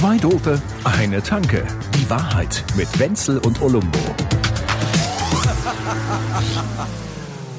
Zwei 0.00 0.16
Dope, 0.16 0.60
eine 0.84 1.22
Tanke. 1.22 1.62
Die 1.94 2.08
Wahrheit 2.08 2.64
mit 2.74 2.98
Wenzel 2.98 3.36
und 3.36 3.60
Olumbo. 3.60 3.98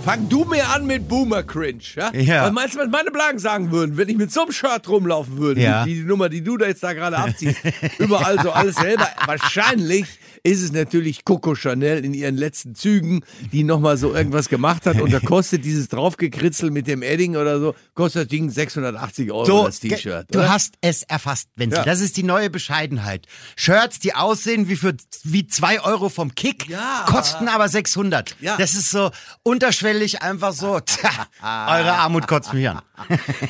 Fang 0.04 0.27
du 0.27 0.43
mir 0.45 0.67
an 0.70 0.88
mit 0.88 1.07
Boomer 1.07 1.43
Cringe, 1.43 1.84
ja? 1.95 2.12
Ja. 2.16 2.45
Was 2.45 2.52
meinst 2.52 2.73
du, 2.73 2.80
was 2.80 2.89
meine 2.89 3.12
Blagen 3.12 3.38
sagen 3.38 3.70
würden, 3.70 3.95
wenn 3.95 4.09
ich 4.09 4.17
mit 4.17 4.31
so 4.31 4.41
einem 4.41 4.52
Shirt 4.54 4.89
rumlaufen 4.89 5.38
würde? 5.38 5.62
Ja. 5.62 5.85
Die, 5.85 5.93
die 5.93 6.04
Nummer, 6.04 6.30
die 6.30 6.43
du 6.43 6.57
da 6.57 6.66
jetzt 6.66 6.81
da 6.81 6.93
gerade 6.93 7.20
abziehst. 7.20 7.59
Überall 7.99 8.41
so 8.41 8.49
alles 8.49 8.76
selber. 8.76 9.08
Wahrscheinlich 9.27 10.08
ist 10.44 10.62
es 10.62 10.71
natürlich 10.71 11.23
Coco 11.26 11.55
Chanel 11.55 12.04
in 12.04 12.14
ihren 12.14 12.36
letzten 12.36 12.76
Zügen, 12.76 13.23
die 13.52 13.64
nochmal 13.64 13.98
so 13.98 14.14
irgendwas 14.16 14.50
gemacht 14.50 14.86
hat. 14.86 15.00
Und 15.00 15.12
da 15.14 15.20
kostet 15.20 15.64
dieses 15.66 15.88
draufgekritzel 15.90 16.72
mit 16.72 16.88
dem 16.88 17.02
Edding 17.04 17.36
oder 17.36 17.59
so, 17.59 17.76
kostet 17.94 18.23
das 18.23 18.27
Ding 18.30 18.49
680 18.49 19.32
Euro, 19.32 19.46
So, 19.46 19.66
das 19.66 19.80
T-Shirt. 19.80 20.27
du 20.32 20.40
oder? 20.40 20.49
hast 20.49 20.76
es 20.82 21.04
erfasst, 21.04 21.49
Wenzel. 21.55 21.80
Ja. 21.80 21.85
Das 21.85 21.99
ist 22.02 22.18
die 22.18 22.23
neue 22.23 22.49
Bescheidenheit. 22.49 23.27
Shirts, 23.55 23.99
die 23.99 24.16
aussehen 24.16 24.68
wie 24.68 24.76
für 24.76 24.96
wie 25.23 25.46
zwei 25.48 25.82
Euro 25.82 26.09
vom 26.09 26.34
Kick, 26.35 26.68
Ja. 26.70 27.05
kosten 27.08 27.48
aber 27.48 27.70
600. 27.70 28.35
Ja. 28.40 28.58
Das 28.58 28.73
ist 28.73 28.90
so 28.90 29.12
unterschwellig 29.44 30.21
einfach 30.21 30.54
so. 30.54 30.80
Tja, 30.85 31.10
eure 31.41 31.94
Armut 31.94 32.27
kotzt 32.27 32.54
mich 32.54 32.68
an. 32.68 32.82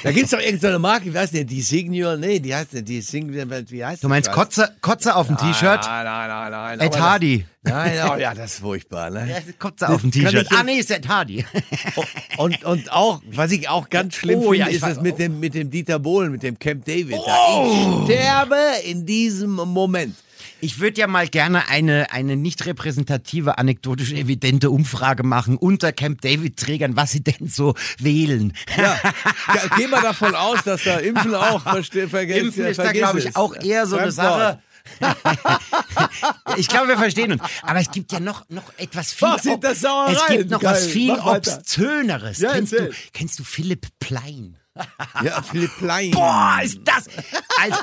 Da 0.04 0.12
gibt's 0.12 0.32
doch 0.32 0.40
irgendeine 0.40 0.80
Marke, 0.80 1.13
wie 1.13 1.18
heißt 1.18 1.34
denn 1.34 1.48
die 1.48 1.62
Signal? 1.62 2.18
Nee, 2.18 2.40
die 2.40 2.55
heißt 2.55 2.73
nicht 2.73 2.88
die 2.88 3.02
Signal, 3.02 3.66
wie 3.70 3.84
heißt 3.85 4.04
Du 4.04 4.08
meinst 4.10 4.27
das? 4.30 4.35
Kotze, 4.35 4.76
Kotze 4.82 5.16
auf 5.16 5.27
dem 5.27 5.38
T-Shirt? 5.38 5.82
Nein, 5.84 6.05
nein, 6.05 6.27
nein, 6.30 6.52
nein. 6.52 6.80
Ed 6.81 6.99
Hardy. 6.99 7.45
Das, 7.63 7.73
nein, 7.73 8.09
oh, 8.09 8.16
ja, 8.17 8.34
das 8.34 8.53
ist 8.53 8.59
furchtbar, 8.59 9.09
ne? 9.12 9.30
Ja, 9.30 9.53
Kotze 9.59 9.88
auf 9.90 10.02
dem 10.02 10.12
Kann 10.12 10.31
T-Shirt. 10.31 10.48
Ah, 10.52 10.63
nee, 10.63 10.80
ist 10.80 10.90
Ed 10.90 11.07
Hardy. 11.07 11.45
Und, 12.38 12.63
und 12.63 12.91
auch, 12.91 13.21
was 13.31 13.52
ich 13.52 13.70
auch 13.70 13.90
ganz 13.90 14.16
schlimm 14.16 14.40
Oh, 14.40 14.51
finde, 14.51 14.57
ja, 14.57 14.65
ist 14.68 14.84
das 14.84 14.99
mit 15.02 15.20
dem, 15.20 15.40
mit 15.40 15.54
dem 15.54 15.70
Dieter 15.70 15.99
Bohlen, 15.99 16.32
mit 16.32 16.43
dem 16.43 16.57
Camp 16.57 16.85
David. 16.85 17.18
Oh. 17.18 17.26
Da. 17.26 17.65
Ich 17.65 18.15
sterbe 18.15 18.57
in 18.85 19.05
diesem 19.05 19.52
Moment. 19.52 20.15
Ich 20.63 20.79
würde 20.79 21.02
ja 21.02 21.07
mal 21.07 21.27
gerne 21.27 21.68
eine, 21.70 22.12
eine 22.12 22.35
nicht 22.35 22.65
repräsentative, 22.65 23.57
anekdotisch 23.57 24.12
evidente 24.13 24.70
Umfrage 24.70 25.24
machen 25.24 25.57
unter 25.57 25.91
Camp 25.91 26.21
David-Trägern, 26.21 26.96
was 26.96 27.12
sie 27.12 27.24
denn 27.24 27.48
so 27.48 27.74
wählen. 27.98 28.54
Ja, 28.77 28.99
geh 29.76 29.87
mal 29.87 30.02
davon 30.02 30.35
aus, 30.35 30.63
dass 30.63 30.84
da 30.84 30.98
Impfen 30.98 31.34
auch 31.34 31.63
vergessen 31.63 32.46
Impfen 32.46 32.65
ist 32.65 32.79
da, 32.79 32.91
glaube 32.91 33.20
ich, 33.20 33.35
auch 33.35 33.55
eher 33.55 33.87
so 33.87 33.98
eine 33.98 34.12
Sache. 34.12 34.59
ich 36.57 36.67
glaube, 36.67 36.89
wir 36.89 36.97
verstehen 36.97 37.34
uns. 37.34 37.41
Aber 37.63 37.79
es 37.79 37.91
gibt 37.91 38.11
ja 38.11 38.20
noch, 38.20 38.47
noch 38.49 38.71
etwas 38.77 39.13
viel. 39.13 39.27
Was 39.27 39.43
das 39.59 39.81
Sauereien? 39.81 40.15
Es 40.15 40.27
gibt 40.27 40.49
noch 40.49 40.63
was 40.63 40.81
Geil, 40.81 40.89
viel 40.89 41.07
mach 41.15 41.25
weiter. 41.25 41.57
Obszöneres. 41.57 42.39
Ja, 42.39 42.53
kennst, 42.53 42.73
du, 42.73 42.91
kennst 43.13 43.39
du 43.39 43.43
Philipp 43.43 43.87
Plein? 43.99 44.57
Ja, 45.24 45.41
Philipp 45.41 45.72
Plein. 45.77 46.12
Boah, 46.12 46.60
ist 46.64 46.80
das. 46.86 47.08
Also, 47.60 47.77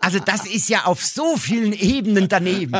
also, 0.00 0.18
das 0.20 0.46
ist 0.46 0.68
ja 0.68 0.84
auf 0.84 1.04
so 1.04 1.36
vielen 1.36 1.72
Ebenen 1.72 2.28
daneben. 2.28 2.74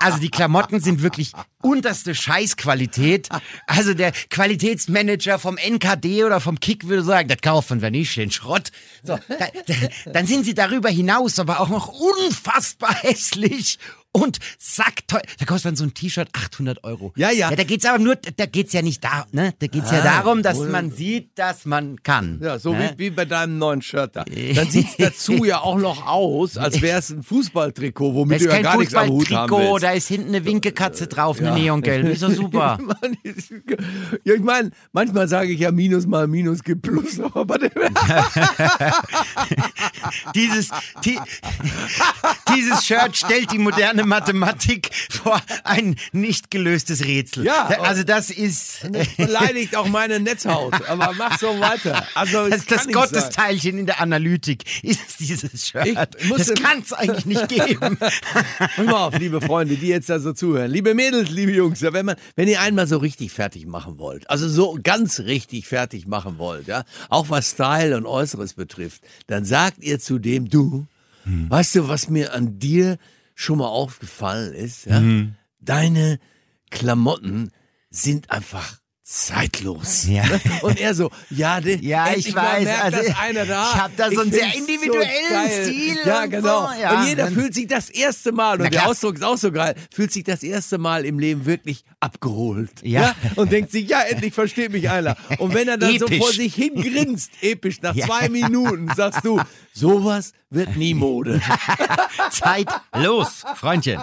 Also, 0.00 0.18
die 0.18 0.30
Klamotten 0.30 0.80
sind 0.80 1.02
wirklich 1.02 1.32
unterste 1.62 2.14
Scheißqualität. 2.14 3.28
Also, 3.66 3.94
der 3.94 4.12
Qualitätsmanager 4.30 5.38
vom 5.38 5.58
NKD 5.58 6.24
oder 6.24 6.40
vom 6.40 6.58
Kick 6.58 6.88
würde 6.88 7.04
sagen, 7.04 7.28
das 7.28 7.42
kaufen 7.42 7.82
wir 7.82 7.90
nicht, 7.90 8.16
den 8.16 8.30
Schrott. 8.30 8.72
So, 9.02 9.18
da, 9.28 9.46
da, 9.66 9.74
dann 10.12 10.26
sind 10.26 10.44
sie 10.44 10.54
darüber 10.54 10.88
hinaus 10.88 11.38
aber 11.38 11.60
auch 11.60 11.68
noch 11.68 11.88
unfassbar 11.88 12.94
hässlich. 12.94 13.78
Und 14.16 14.38
sackteuer. 14.58 15.20
Da 15.38 15.44
kostet 15.44 15.66
dann 15.66 15.76
so 15.76 15.84
ein 15.84 15.92
T-Shirt 15.92 16.30
800 16.32 16.84
Euro. 16.84 17.12
Ja, 17.16 17.30
ja. 17.30 17.50
ja 17.50 17.56
da 17.56 17.64
geht's 17.64 17.84
aber 17.84 17.98
nur, 17.98 18.16
da 18.16 18.46
geht's 18.46 18.72
ja 18.72 18.80
nicht 18.80 19.04
da, 19.04 19.26
ne? 19.32 19.52
Da 19.58 19.66
geht's 19.66 19.90
ja 19.90 20.02
darum, 20.02 20.42
dass 20.42 20.58
man 20.58 20.90
sieht, 20.90 21.38
dass 21.38 21.66
man 21.66 22.02
kann. 22.02 22.40
Ja, 22.42 22.58
so 22.58 22.72
ne? 22.72 22.94
wie, 22.96 23.06
wie 23.06 23.10
bei 23.10 23.26
deinem 23.26 23.58
neuen 23.58 23.82
Shirt 23.82 24.16
da. 24.16 24.24
Dann 24.24 24.70
sieht's 24.70 24.96
dazu 24.98 25.44
ja 25.44 25.60
auch 25.60 25.76
noch 25.76 26.06
aus, 26.06 26.56
als 26.56 26.80
wäre 26.80 26.98
es 26.98 27.10
ein 27.10 27.22
Fußballtrikot, 27.22 28.14
womit 28.14 28.40
du 28.40 28.46
ja 28.46 28.62
gar 28.62 28.78
nichts 28.78 28.94
am 28.94 29.08
Hut 29.10 29.30
haben 29.30 29.48
Fußballtrikot, 29.50 29.72
willst. 29.72 29.84
da 29.84 29.90
ist 29.90 30.08
hinten 30.08 30.28
eine 30.28 30.44
Winkekatze 30.46 31.08
drauf, 31.08 31.38
eine 31.38 31.52
Neongelb. 31.52 32.08
Ist 32.08 32.22
doch 32.22 32.30
super. 32.32 32.78
Ja, 34.24 34.34
ich 34.34 34.42
meine, 34.42 34.70
manchmal 34.92 35.28
sage 35.28 35.52
ich 35.52 35.60
ja 35.60 35.70
Minus 35.70 36.06
mal 36.06 36.26
Minus 36.26 36.62
gibt 36.62 36.82
Plus, 36.82 37.20
aber 37.34 37.58
dieses, 40.34 40.70
die, 41.04 41.18
dieses 42.54 42.86
Shirt 42.86 43.14
stellt 43.16 43.52
die 43.52 43.58
moderne 43.58 44.05
Mathematik 44.06 44.90
vor 45.10 45.40
ein 45.64 45.96
nicht 46.12 46.50
gelöstes 46.50 47.04
Rätsel. 47.04 47.44
Ja, 47.44 47.66
also 47.80 48.02
das 48.02 48.30
ist, 48.30 48.86
Das 48.90 49.08
beleidigt 49.16 49.76
auch 49.76 49.88
meine 49.88 50.20
Netzhaut, 50.20 50.74
aber 50.88 51.12
mach 51.16 51.38
so 51.38 51.58
weiter. 51.60 52.06
Also, 52.14 52.48
das, 52.48 52.66
das 52.66 52.86
nicht 52.86 52.94
sein. 52.94 53.04
Gottesteilchen 53.10 53.78
in 53.78 53.86
der 53.86 54.00
Analytik 54.00 54.64
ist 54.82 55.20
dieses 55.20 55.68
Shirt. 55.68 55.96
Das 56.36 56.54
kann 56.54 56.80
es 56.80 56.92
eigentlich 56.92 57.26
nicht 57.26 57.48
geben. 57.48 57.96
Pass 57.98 58.76
mal 58.78 58.92
auf, 58.92 59.18
liebe 59.18 59.40
Freunde, 59.40 59.76
die 59.76 59.88
jetzt 59.88 60.08
da 60.08 60.18
so 60.18 60.32
zuhören. 60.32 60.70
Liebe 60.70 60.94
Mädels, 60.94 61.30
liebe 61.30 61.52
Jungs, 61.52 61.82
wenn, 61.82 62.06
man, 62.06 62.16
wenn 62.34 62.48
ihr 62.48 62.60
einmal 62.60 62.86
so 62.86 62.98
richtig 62.98 63.32
fertig 63.32 63.66
machen 63.66 63.98
wollt, 63.98 64.28
also 64.30 64.48
so 64.48 64.78
ganz 64.82 65.20
richtig 65.20 65.66
fertig 65.66 66.06
machen 66.06 66.38
wollt, 66.38 66.66
ja, 66.66 66.84
auch 67.08 67.30
was 67.30 67.50
Style 67.50 67.96
und 67.96 68.06
Äußeres 68.06 68.54
betrifft, 68.54 69.02
dann 69.26 69.44
sagt 69.44 69.82
ihr 69.82 69.98
zu 69.98 70.18
dem, 70.18 70.48
du, 70.48 70.86
weißt 71.24 71.74
du, 71.74 71.88
was 71.88 72.08
mir 72.08 72.34
an 72.34 72.58
dir 72.58 72.98
schon 73.36 73.58
mal 73.58 73.68
aufgefallen 73.68 74.52
ist? 74.54 74.86
Ja? 74.86 75.00
Deine 75.60 76.18
Klamotten 76.70 77.52
sind 77.90 78.30
einfach 78.32 78.80
zeitlos. 79.08 80.04
Ja. 80.08 80.24
Und 80.62 80.80
er 80.80 80.92
so, 80.92 81.12
ja, 81.30 81.60
de, 81.60 81.78
Ja, 81.80 82.08
ich 82.12 82.34
weiß, 82.34 82.64
merkt 82.64 82.82
also 82.82 82.98
das 82.98 83.16
einer 83.20 83.46
da. 83.46 83.70
ich 83.70 83.76
hab 83.80 83.96
da 83.96 84.10
so 84.10 84.20
einen 84.20 84.32
sehr 84.32 84.52
individuellen 84.52 85.30
geil. 85.30 85.64
Stil 85.64 85.96
Ja, 86.04 86.22
und 86.24 86.30
genau. 86.30 86.66
so, 86.66 86.80
ja. 86.82 87.00
Und 87.00 87.06
jeder 87.06 87.28
fühlt 87.30 87.54
sich 87.54 87.68
das 87.68 87.88
erste 87.88 88.32
Mal, 88.32 88.60
und 88.60 88.74
der. 88.74 88.88
Ausdruck 88.88 89.14
ist 89.14 89.22
auch 89.22 89.36
so 89.38 89.52
geil, 89.52 89.76
fühlt 89.94 90.10
sich 90.10 90.24
das 90.24 90.42
erste 90.42 90.78
Mal 90.78 91.04
im 91.04 91.20
Leben 91.20 91.46
wirklich 91.46 91.84
abgeholt. 92.00 92.72
Ja. 92.82 93.14
Und 93.36 93.52
denkt 93.52 93.70
sich, 93.70 93.88
ja, 93.88 94.00
endlich 94.00 94.34
versteht 94.34 94.72
mich 94.72 94.90
einer. 94.90 95.16
Und 95.38 95.54
wenn 95.54 95.68
er 95.68 95.78
dann 95.78 95.96
so 96.00 96.08
vor 96.08 96.32
sich 96.32 96.52
hin 96.56 96.74
grinst, 96.74 97.30
episch, 97.42 97.80
nach 97.82 97.94
Ja. 97.94 98.06
zwei 98.06 98.28
Minuten, 98.28 98.90
sagst 98.96 99.24
du, 99.24 99.40
sowas 99.72 100.32
wird 100.50 100.76
nie 100.76 100.94
Mode. 100.94 101.40
Zeit 102.32 102.66
los, 102.92 103.44
Freundchen. 103.54 104.02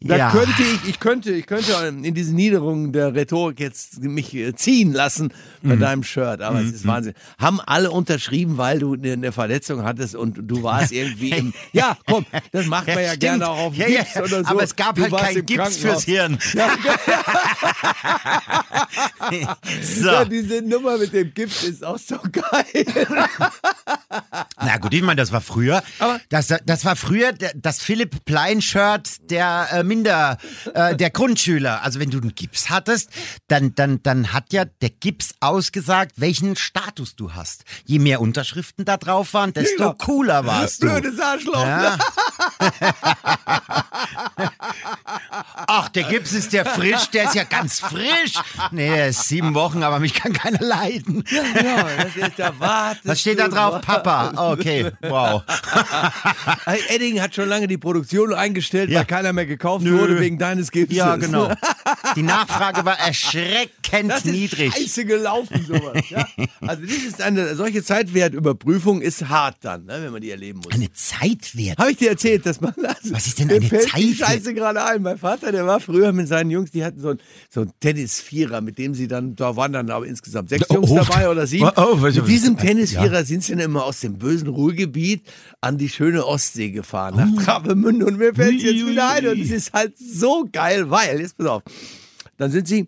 Da 0.00 0.16
Ja. 0.16 0.30
könnte 0.30 0.62
ich, 0.62 0.88
ich 0.90 1.00
könnte, 1.00 1.32
ich 1.32 1.46
könnte 1.46 1.72
in 2.04 2.14
diese 2.14 2.32
Niederung 2.32 2.92
der 2.92 3.14
Rhetorik 3.14 3.58
jetzt 3.58 4.00
mich 4.00 4.32
äh, 4.34 4.54
ziehen 4.54 4.92
lassen 4.92 5.32
bei 5.62 5.74
Mhm. 5.74 5.80
deinem 5.80 6.02
Shirt, 6.04 6.40
aber 6.40 6.60
es 6.60 6.70
ist 6.72 6.86
Wahnsinn. 6.86 7.14
Haben 7.38 7.60
alle 7.60 7.90
unterschrieben, 7.90 8.58
weil 8.58 8.78
du 8.78 8.94
eine, 8.94 9.12
eine 9.14 9.32
Verletzung 9.32 9.82
hattest 9.82 10.14
und 10.14 10.38
du 10.42 10.62
warst 10.62 10.92
irgendwie 10.92 11.30
im, 11.30 11.52
ja, 11.72 11.96
komm, 12.06 12.24
das 12.52 12.66
macht 12.66 12.86
man 12.86 12.98
ja, 12.98 13.06
Stimmt. 13.08 13.20
gerne 13.22 13.48
auch 13.48 13.58
auf 13.58 13.74
Ja, 13.74 13.86
Gips 13.86 14.14
ja. 14.14 14.22
oder 14.22 14.44
so. 14.44 14.50
Aber 14.50 14.62
es 14.62 14.76
gab 14.76 14.94
Du 14.94 15.02
halt 15.02 15.16
keinen 15.16 15.44
Gips 15.46 15.78
fürs 15.78 16.04
Hirn. 16.04 16.38
so. 19.82 20.06
Ja, 20.06 20.24
diese 20.24 20.62
Nummer 20.62 20.96
mit 20.98 21.12
dem 21.12 21.32
Gips 21.34 21.64
ist 21.64 21.84
auch 21.84 21.98
so 21.98 22.18
geil. 22.30 22.84
Na 24.60 24.76
gut, 24.78 24.94
ich 24.94 25.02
meine, 25.02 25.16
das 25.20 25.32
war 25.32 25.40
früher. 25.40 25.82
Aber- 25.98 26.20
das, 26.28 26.54
das 26.64 26.84
war 26.84 26.96
früher 26.96 27.32
das 27.54 27.80
Philipp 27.80 28.24
Plein-Shirt 28.24 29.30
der 29.30 29.68
äh, 29.72 29.82
Minder, 29.88 30.38
äh, 30.74 30.94
der 30.94 31.10
Grundschüler. 31.10 31.82
Also 31.82 31.98
wenn 31.98 32.10
du 32.10 32.18
einen 32.18 32.34
Gips 32.34 32.70
hattest, 32.70 33.10
dann, 33.48 33.74
dann, 33.74 34.02
dann 34.02 34.32
hat 34.32 34.52
ja 34.52 34.64
der 34.64 34.90
Gips 34.90 35.34
ausgesagt, 35.40 36.12
welchen 36.16 36.54
Status 36.54 37.16
du 37.16 37.32
hast. 37.32 37.64
Je 37.84 37.98
mehr 37.98 38.20
Unterschriften 38.20 38.84
da 38.84 38.96
drauf 38.96 39.34
waren, 39.34 39.52
desto 39.52 39.94
cooler 39.94 40.46
warst 40.46 40.82
du. 40.82 40.86
Blödes 40.88 41.18
Arschloch. 41.18 41.66
Ja. 41.66 41.98
Ach, 45.66 45.88
der 45.90 46.04
Gips 46.04 46.32
ist 46.32 46.52
der 46.52 46.64
frisch, 46.64 47.10
der 47.10 47.24
ist 47.24 47.34
ja 47.34 47.44
ganz 47.44 47.80
frisch. 47.80 48.34
Nee, 48.70 48.88
der 48.90 49.08
ist 49.08 49.28
sieben 49.28 49.54
Wochen, 49.54 49.82
aber 49.82 49.98
mich 49.98 50.14
kann 50.14 50.32
keiner 50.32 50.60
leiden. 50.60 51.24
Ja, 51.30 51.86
das 52.04 52.16
ist 52.28 52.38
der 52.38 52.58
Warte. 52.58 53.00
Was 53.04 53.20
steht 53.20 53.38
da 53.38 53.48
drauf? 53.48 53.80
Papa. 53.82 54.32
Okay, 54.52 54.90
wow. 55.02 55.42
Edding 56.88 57.20
hat 57.20 57.34
schon 57.34 57.48
lange 57.48 57.66
die 57.66 57.78
Produktion 57.78 58.32
eingestellt, 58.34 58.90
Ja. 58.90 59.00
weil 59.00 59.06
keiner 59.06 59.32
mehr 59.32 59.46
gekauft 59.46 59.84
Nö. 59.84 59.98
wurde 59.98 60.20
wegen 60.20 60.38
deines 60.38 60.70
Gipses. 60.70 60.96
Ja, 60.96 61.16
genau. 61.16 61.52
Die 62.16 62.22
Nachfrage 62.22 62.84
war 62.84 62.98
erschreckend 62.98 64.10
Das 64.10 64.24
ist 64.24 64.26
niedrig. 64.32 64.74
scheiße 64.74 65.04
gelaufen, 65.04 65.64
sowas. 65.66 66.02
Ja? 66.10 66.26
Also 66.66 66.82
das 66.82 66.92
ist 66.96 67.20
eine 67.22 67.54
solche 67.54 67.82
Zeitwertüberprüfung 67.82 69.00
ist 69.02 69.28
hart 69.28 69.56
dann, 69.62 69.84
ne, 69.86 70.00
wenn 70.02 70.12
man 70.12 70.20
die 70.20 70.30
erleben 70.30 70.60
muss. 70.64 70.72
Eine 70.72 70.92
Zeitwert. 70.92 71.78
Habe 71.78 71.90
ich 71.92 71.96
dir 71.98 72.10
erzählt, 72.10 72.27
dass 72.36 72.60
man 72.60 72.74
das. 72.82 73.12
Was 73.12 73.26
ist 73.26 73.38
denn 73.38 73.50
eine 73.50 73.62
fällt 73.62 73.84
die 73.86 73.88
Zeitwert? 74.16 74.28
Scheiße 74.28 74.54
gerade 74.54 74.84
ein. 74.84 75.02
Mein 75.02 75.18
Vater, 75.18 75.50
der 75.52 75.66
war 75.66 75.80
früher 75.80 76.12
mit 76.12 76.28
seinen 76.28 76.50
Jungs, 76.50 76.70
die 76.70 76.84
hatten 76.84 77.00
so 77.00 77.10
ein, 77.10 77.18
so 77.50 77.62
ein 77.62 77.72
Tennisvierer, 77.80 78.60
mit 78.60 78.78
dem 78.78 78.94
sie 78.94 79.08
dann, 79.08 79.34
da 79.36 79.56
waren 79.56 79.72
dann 79.72 79.90
aber 79.90 80.06
insgesamt 80.06 80.50
sechs 80.50 80.66
Oh, 80.68 80.74
Jungs 80.74 80.90
oh. 80.90 80.96
dabei 80.96 81.28
oder 81.30 81.46
sieben. 81.46 81.70
Oh, 81.76 81.92
oh, 81.92 81.96
mit 81.96 82.26
diesem 82.28 82.56
Tennisvierer 82.56 83.24
sind 83.24 83.42
sie 83.44 83.52
dann 83.52 83.60
immer 83.60 83.84
aus 83.84 84.00
dem 84.00 84.18
bösen 84.18 84.48
Ruhrgebiet 84.48 85.22
an 85.60 85.78
die 85.78 85.88
schöne 85.88 86.26
Ostsee 86.26 86.70
gefahren, 86.70 87.14
Oh. 87.16 87.20
nach 87.36 87.44
Travemünde. 87.44 88.06
Und 88.06 88.18
mir 88.18 88.34
fällt 88.34 88.58
es 88.58 88.62
jetzt 88.64 88.86
wieder 88.86 89.08
ein. 89.10 89.26
Und 89.26 89.40
es 89.40 89.50
ist 89.50 89.72
halt 89.72 89.96
so 89.96 90.46
geil, 90.52 90.90
weil, 90.90 91.20
jetzt 91.20 91.36
pass 91.38 91.46
auf, 91.46 91.62
dann 92.36 92.50
sind 92.50 92.68
sie 92.68 92.86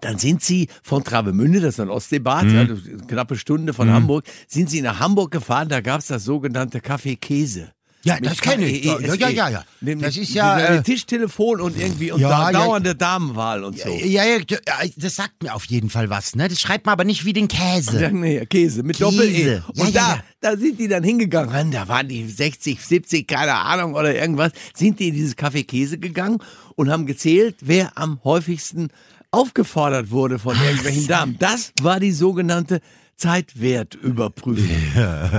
Dann 0.00 0.18
sind 0.18 0.42
sie 0.42 0.66
von 0.82 1.04
Travemünde, 1.04 1.60
das 1.60 1.74
ist 1.74 1.80
ein 1.80 1.88
Ostseebad, 1.88 2.50
ja, 2.50 2.62
eine 2.62 2.76
knappe 3.06 3.36
Stunde 3.36 3.72
von 3.72 3.92
Hamburg, 3.92 4.24
sind 4.48 4.68
sie 4.68 4.82
nach 4.82 4.98
Hamburg 4.98 5.30
gefahren, 5.30 5.68
da 5.68 5.80
gab's 5.80 6.08
das 6.08 6.24
sogenannte 6.24 6.80
Café 6.80 7.16
Käse. 7.16 7.73
Ja, 8.04 8.20
das 8.20 8.40
kenne 8.40 8.66
ich. 8.66 8.84
Ja, 8.84 8.96
KESE. 8.98 9.16
ja, 9.18 9.28
ja, 9.28 9.48
ja. 9.48 9.64
Mit- 9.80 10.02
Das 10.02 10.16
ist 10.16 10.34
ja, 10.34 10.58
äh, 10.58 10.82
Tischtelefon 10.82 11.60
und 11.60 11.78
irgendwie 11.78 12.12
und 12.12 12.20
Ja, 12.20 12.28
da, 12.28 12.50
ja. 12.50 12.64
dauernde 12.64 12.94
Damenwahl 12.94 13.64
und 13.64 13.78
so. 13.78 13.88
Ja, 13.88 14.24
ja, 14.24 14.36
ja, 14.38 14.56
das 14.96 15.16
sagt 15.16 15.42
mir 15.42 15.54
auf 15.54 15.64
jeden 15.64 15.90
Fall 15.90 16.10
was, 16.10 16.36
ne? 16.36 16.48
Das 16.48 16.60
schreibt 16.60 16.86
man 16.86 16.92
aber 16.92 17.04
nicht 17.04 17.24
wie 17.24 17.32
den 17.32 17.48
Käse. 17.48 18.00
Ja, 18.00 18.10
nee, 18.10 18.44
Käse 18.46 18.82
mit 18.82 18.98
Käse. 18.98 19.10
Doppel-E. 19.10 19.54
Ja, 19.54 19.64
Und 19.68 19.94
ja, 19.94 20.00
da, 20.00 20.14
ja. 20.16 20.22
da 20.40 20.56
sind 20.56 20.78
die 20.78 20.88
dann 20.88 21.02
hingegangen. 21.02 21.70
Da 21.70 21.88
waren 21.88 22.06
die 22.08 22.26
60, 22.28 22.80
70, 22.80 23.26
keine 23.26 23.54
Ahnung 23.54 23.94
oder 23.94 24.14
irgendwas. 24.14 24.52
Sind 24.76 25.00
die 25.00 25.08
in 25.08 25.14
dieses 25.14 25.36
Café 25.36 25.64
Käse 25.66 25.98
gegangen 25.98 26.38
und 26.76 26.90
haben 26.90 27.06
gezählt, 27.06 27.56
wer 27.60 27.96
am 27.96 28.20
häufigsten 28.24 28.88
aufgefordert 29.30 30.10
wurde 30.10 30.38
von 30.38 30.56
irgendwelchen 30.62 31.06
Damen. 31.08 31.36
Das 31.38 31.72
war 31.82 31.98
die 32.00 32.12
sogenannte 32.12 32.80
Zeitwertüberprüfung. 33.16 34.68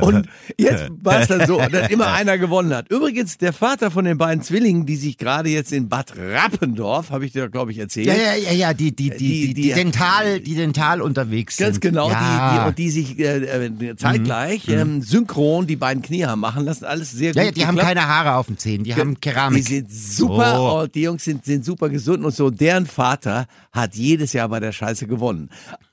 Und 0.02 0.28
jetzt 0.58 0.86
war 1.02 1.22
es 1.22 1.28
dann 1.28 1.46
so, 1.48 1.60
dass 1.72 1.90
immer 1.90 2.14
einer 2.14 2.38
gewonnen 2.38 2.74
hat. 2.74 2.90
Übrigens, 2.92 3.38
der 3.38 3.54
Vater 3.54 3.92
von 3.92 4.06
den 4.06 4.18
beiden 4.18 4.42
Zwillingen, 4.44 4.86
die 4.86 4.96
sich 4.96 5.18
gerade 5.18 5.50
jetzt 5.50 5.72
in 5.72 5.90
Bad 5.90 6.14
Rappendorf, 6.18 7.10
habe 7.12 7.26
ich 7.26 7.32
dir, 7.34 7.50
glaube 7.50 7.72
ich, 7.72 7.80
erzählt. 7.80 8.08
Ja, 8.08 8.14
ja, 8.14 8.36
ja, 8.36 8.52
ja, 8.52 8.74
die, 8.74 8.96
die, 8.96 9.10
die, 9.10 9.18
Die- 9.18 9.54
die, 9.54 9.62
die- 9.62 9.74
Dental, 9.74 10.40
die 10.40 10.56
Dental 10.56 11.02
unterwegs 11.02 11.58
sind. 11.58 11.66
Ganz 11.68 11.80
genau, 11.80 12.10
ja. 12.10 12.54
die, 12.54 12.60
die, 12.62 12.68
und 12.68 12.78
die 12.78 12.90
sich 12.90 13.20
äh, 13.20 13.66
äh, 13.66 13.96
zeitgleich 13.96 14.68
ähm, 14.70 15.02
synchron 15.02 15.68
die 15.68 15.76
beiden 15.76 16.02
Knie 16.02 16.26
haben 16.26 16.40
machen 16.42 16.66
lassen. 16.66 16.86
Alles 16.86 17.12
sehr 17.12 17.30
gut. 17.32 17.38
Ja, 17.38 17.44
ja, 17.44 17.52
die 17.52 17.66
haben 17.66 17.76
geklappt. 17.76 17.96
keine 17.96 18.08
Haare 18.08 18.36
auf 18.36 18.48
den 18.48 18.58
Zähnen, 18.58 18.84
die 18.84 18.96
haben 18.96 19.20
Keramik. 19.20 19.66
Die 19.66 19.74
sind 19.76 19.92
super, 19.92 20.56
So. 20.56 20.80
und 20.82 20.96
die 20.96 21.02
Jungs 21.02 21.24
sind, 21.24 21.46
sind 21.46 21.66
super 21.66 21.90
gesund 21.90 22.24
und 22.26 22.34
so. 22.34 22.50
Deren 22.50 22.86
Vater 22.86 23.48
hat 23.72 23.96
jedes 23.96 24.34
Jahr 24.34 24.50
bei 24.50 24.60
der 24.60 24.72
Scheiße 24.72 25.08
gewonnen. 25.08 25.50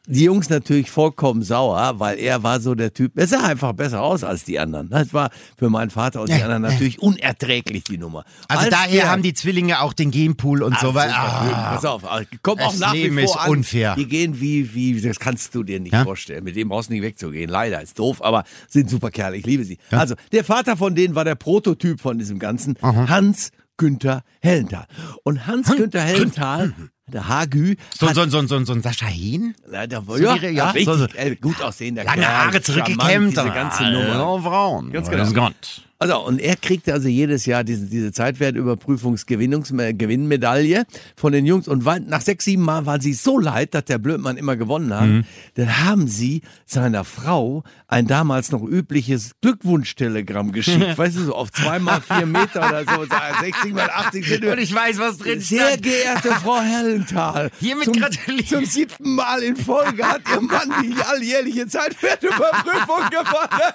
Die 0.08 0.24
Jungs 0.24 0.50
natürlich 0.50 0.90
vollkommen 0.90 1.42
sauer, 1.42 2.00
weil 2.00 2.18
er 2.18 2.42
war 2.42 2.58
so 2.60 2.74
der 2.74 2.92
Typ, 2.92 3.12
er 3.16 3.28
sah 3.28 3.44
einfach 3.44 3.72
besser 3.72 4.02
aus 4.02 4.24
als 4.24 4.42
die 4.42 4.58
anderen. 4.58 4.88
Das 4.90 5.14
war 5.14 5.30
für 5.56 5.70
meinen 5.70 5.90
Vater 5.90 6.22
und 6.22 6.28
die 6.28 6.32
Ja, 6.36 6.44
anderen 6.46 6.64
ja. 6.64 6.70
natürlich 6.70 7.00
unerträglich, 7.00 7.84
die 7.84 7.98
Nummer. 7.98 8.24
Also 8.48 8.64
Als 8.64 8.70
daher 8.74 9.08
haben 9.10 9.22
die 9.22 9.32
Zwillinge 9.32 9.80
auch 9.80 9.92
den 9.92 10.10
Genpool 10.10 10.64
und 10.64 10.76
so 10.80 10.94
weiter. 10.94 11.14
Ah. 11.16 11.74
Pass 11.74 11.84
auf, 11.84 12.02
kommt 12.42 12.62
auch 12.62 12.76
nach 12.78 12.92
Leben 12.94 13.16
wie 13.16 13.24
vor 13.26 13.36
ist 13.36 13.40
an. 13.42 13.50
unfair. 13.50 13.94
Die 13.96 14.06
gehen 14.08 14.40
wie, 14.40 14.74
wie, 14.74 15.00
das 15.00 15.20
kannst 15.20 15.54
du 15.54 15.62
dir 15.62 15.78
nicht 15.78 15.92
Ja? 15.92 16.02
vorstellen. 16.02 16.42
Mit 16.42 16.56
dem 16.56 16.68
brauchst 16.68 16.88
du 16.88 16.94
nicht 16.94 17.02
wegzugehen. 17.02 17.48
Leider, 17.48 17.80
ist 17.80 17.96
doof, 17.96 18.22
aber 18.24 18.42
sind 18.68 18.90
super 18.90 19.12
Kerle. 19.12 19.36
Ich 19.36 19.46
liebe 19.46 19.64
sie. 19.64 19.78
Also, 19.92 20.16
der 20.32 20.42
Vater 20.42 20.76
von 20.76 20.96
denen 20.96 21.14
war 21.14 21.24
der 21.24 21.36
Prototyp 21.36 22.00
von 22.00 22.18
diesem 22.18 22.40
Ganzen. 22.40 22.76
Hans 22.82 23.52
Günther 23.76 24.24
Hellenthal. 24.40 24.86
Und 25.22 25.46
Hans 25.46 25.68
Günther 25.74 26.02
Hellenthal, 26.02 26.72
der 27.12 27.28
Hagü, 27.28 27.76
So, 27.98 28.08
so, 28.08 28.26
so, 28.28 28.46
so, 28.46 28.64
so 28.64 28.72
ein 28.72 28.82
Sascha 28.82 29.06
Hehn? 29.06 29.54
ja, 29.72 29.86
der, 29.86 30.02
so 30.06 30.16
ja, 30.16 30.34
ihre- 30.36 30.50
ja, 30.50 30.70
richtig, 30.70 30.84
so- 30.86 30.96
so- 30.96 31.06
äh, 31.14 31.36
gut 31.36 31.60
aussehender 31.62 32.04
Lange 32.04 32.26
Haare 32.26 32.60
zurückgekämmt. 32.62 33.30
diese 33.36 33.50
ganze 33.50 33.84
Nummer. 33.84 34.42
Frauen. 34.42 34.90
Ganz 34.92 35.06
Das 35.08 35.10
genau. 35.10 35.24
ist 35.28 35.34
Gott. 35.34 35.82
Also, 36.02 36.18
und 36.26 36.40
er 36.40 36.56
kriegte 36.56 36.92
also 36.92 37.08
jedes 37.08 37.46
Jahr 37.46 37.62
diese, 37.64 37.86
diese 37.86 38.12
Zeitwertüberprüfungsgewinnmedaille 38.12 40.84
von 41.16 41.32
den 41.32 41.46
Jungs. 41.46 41.68
Und 41.68 41.84
nach 42.08 42.20
sechs, 42.20 42.44
sieben 42.44 42.62
Mal 42.64 42.84
waren 42.86 43.00
sie 43.00 43.12
so 43.14 43.38
leid, 43.38 43.74
dass 43.74 43.84
der 43.84 43.98
Blödmann 43.98 44.36
immer 44.36 44.56
gewonnen 44.56 44.92
hat. 44.94 45.06
Mhm. 45.06 45.24
Dann 45.54 45.84
haben 45.84 46.08
sie 46.08 46.42
seiner 46.66 47.04
Frau 47.04 47.62
ein 47.88 48.06
damals 48.06 48.50
noch 48.52 48.62
übliches 48.62 49.32
Glückwunschtelegramm 49.42 50.52
geschickt. 50.52 50.92
weißt 50.98 51.16
du, 51.16 51.24
so 51.24 51.34
auf 51.34 51.50
zweimal 51.52 52.00
vier 52.00 52.26
Meter 52.26 52.66
oder 52.68 52.84
so, 52.84 53.04
60 53.40 53.72
mal 53.74 53.90
80 53.90 54.22
Und 54.24 54.28
Zentimeter. 54.28 54.58
ich 54.58 54.74
weiß, 54.74 54.98
was 54.98 55.18
drin 55.18 55.40
Sehr 55.40 55.66
stand. 55.68 55.82
geehrte 55.82 56.28
Frau 56.42 56.60
Herlenthal, 56.60 57.50
Hiermit 57.60 57.84
zum, 57.86 57.94
gratuliere- 57.94 58.46
zum 58.48 58.64
siebten 58.64 59.14
Mal 59.14 59.42
in 59.42 59.56
Folge 59.56 60.04
hat 60.06 60.22
Ihr 60.32 60.40
Mann 60.40 60.70
die 60.82 60.94
alljährliche 61.02 61.66
Zeitwertüberprüfung 61.66 63.10
gewonnen. 63.10 63.62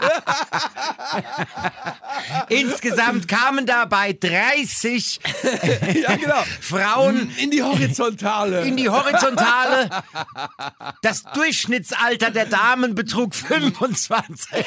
Insgesamt 2.50 3.28
kamen 3.28 3.66
dabei 3.66 4.14
30 4.14 5.19
ja, 6.02 6.16
genau. 6.16 6.44
Frauen 6.62 7.31
In 7.38 7.52
die 7.52 7.62
Horizontale. 7.64 8.62
in 8.62 8.78
die 8.78 8.90
Horizontale. 8.90 9.90
Das 11.02 11.24
Durchschnittsalter 11.34 12.31
der 12.31 12.46
Damen 12.46 12.96
betrug 12.96 13.36
25. 13.36 14.66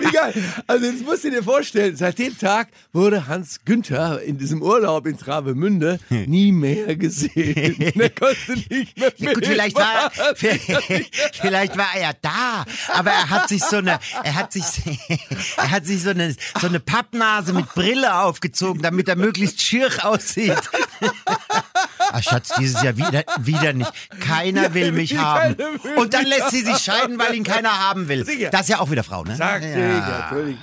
Wie 0.00 0.10
geil. 0.10 0.34
Also 0.66 0.86
jetzt 0.86 1.04
musst 1.04 1.24
du 1.24 1.30
dir 1.30 1.42
vorstellen, 1.42 1.96
seit 1.96 2.18
dem 2.18 2.36
Tag 2.38 2.68
wurde 2.92 3.26
Hans 3.26 3.60
Günther 3.64 4.20
in 4.22 4.38
diesem 4.38 4.62
Urlaub 4.62 5.06
in 5.06 5.18
Travemünde 5.18 5.98
nie 6.08 6.52
mehr 6.52 6.96
gesehen. 6.96 7.92
Er 8.04 8.10
konnte 8.10 8.52
nicht 8.52 8.98
mehr 8.98 9.12
Ja, 9.16 9.32
gut, 9.32 9.46
vielleicht 9.46 9.76
war, 9.76 10.10
vielleicht 10.34 11.76
war 11.76 11.88
er 11.94 12.00
ja 12.02 12.12
da, 12.20 12.64
aber 12.92 13.10
er 13.10 13.30
hat 13.30 13.48
sich 13.48 13.62
so 13.62 13.76
eine, 13.76 13.98
er 14.22 14.34
hat 14.34 14.52
sich, 14.52 14.64
er 15.56 15.70
hat 15.70 15.86
sich 15.86 16.02
so 16.02 16.10
eine, 16.10 16.34
so 16.60 16.66
eine 16.66 16.80
Pappnase 16.80 17.52
mit 17.52 17.72
Brille 17.74 18.14
aufgezogen, 18.14 18.82
damit 18.82 19.08
er 19.08 19.16
möglichst 19.16 19.60
schier 19.60 19.88
aussieht. 20.02 20.56
Ach 21.98 22.22
Schatz, 22.22 22.52
dieses 22.58 22.82
Jahr 22.82 22.96
wieder, 22.96 23.24
wieder 23.38 23.72
nicht. 23.72 23.92
Keiner 24.20 24.74
will 24.74 24.92
mich 24.92 25.16
haben. 25.16 25.56
Und 25.96 26.14
dann 26.14 26.26
lässt 26.26 26.50
sie 26.50 26.62
sich 26.62 26.78
scheiden, 26.78 27.18
weil 27.18 27.34
ihn 27.34 27.44
keiner 27.44 27.88
haben 27.88 28.08
will. 28.08 28.24
Das 28.50 28.62
ist 28.62 28.68
ja 28.68 28.80
auch 28.80 28.90
wieder 28.90 29.04
Frau, 29.04 29.24
ne? 29.24 29.36
Sagt 29.36 29.64
sie, 29.64 29.70
ja. 29.70 30.28
natürlich. 30.30 30.58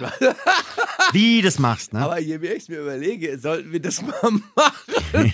Wie 1.13 1.41
das 1.41 1.59
machst, 1.59 1.93
ne? 1.93 1.99
Aber 1.99 2.19
je 2.19 2.37
mehr 2.37 2.55
ich 2.55 2.63
es 2.63 2.69
mir 2.69 2.79
überlege, 2.81 3.37
sollten 3.39 3.71
wir 3.71 3.79
das 3.81 4.01
mal 4.01 4.13
machen. 4.55 5.33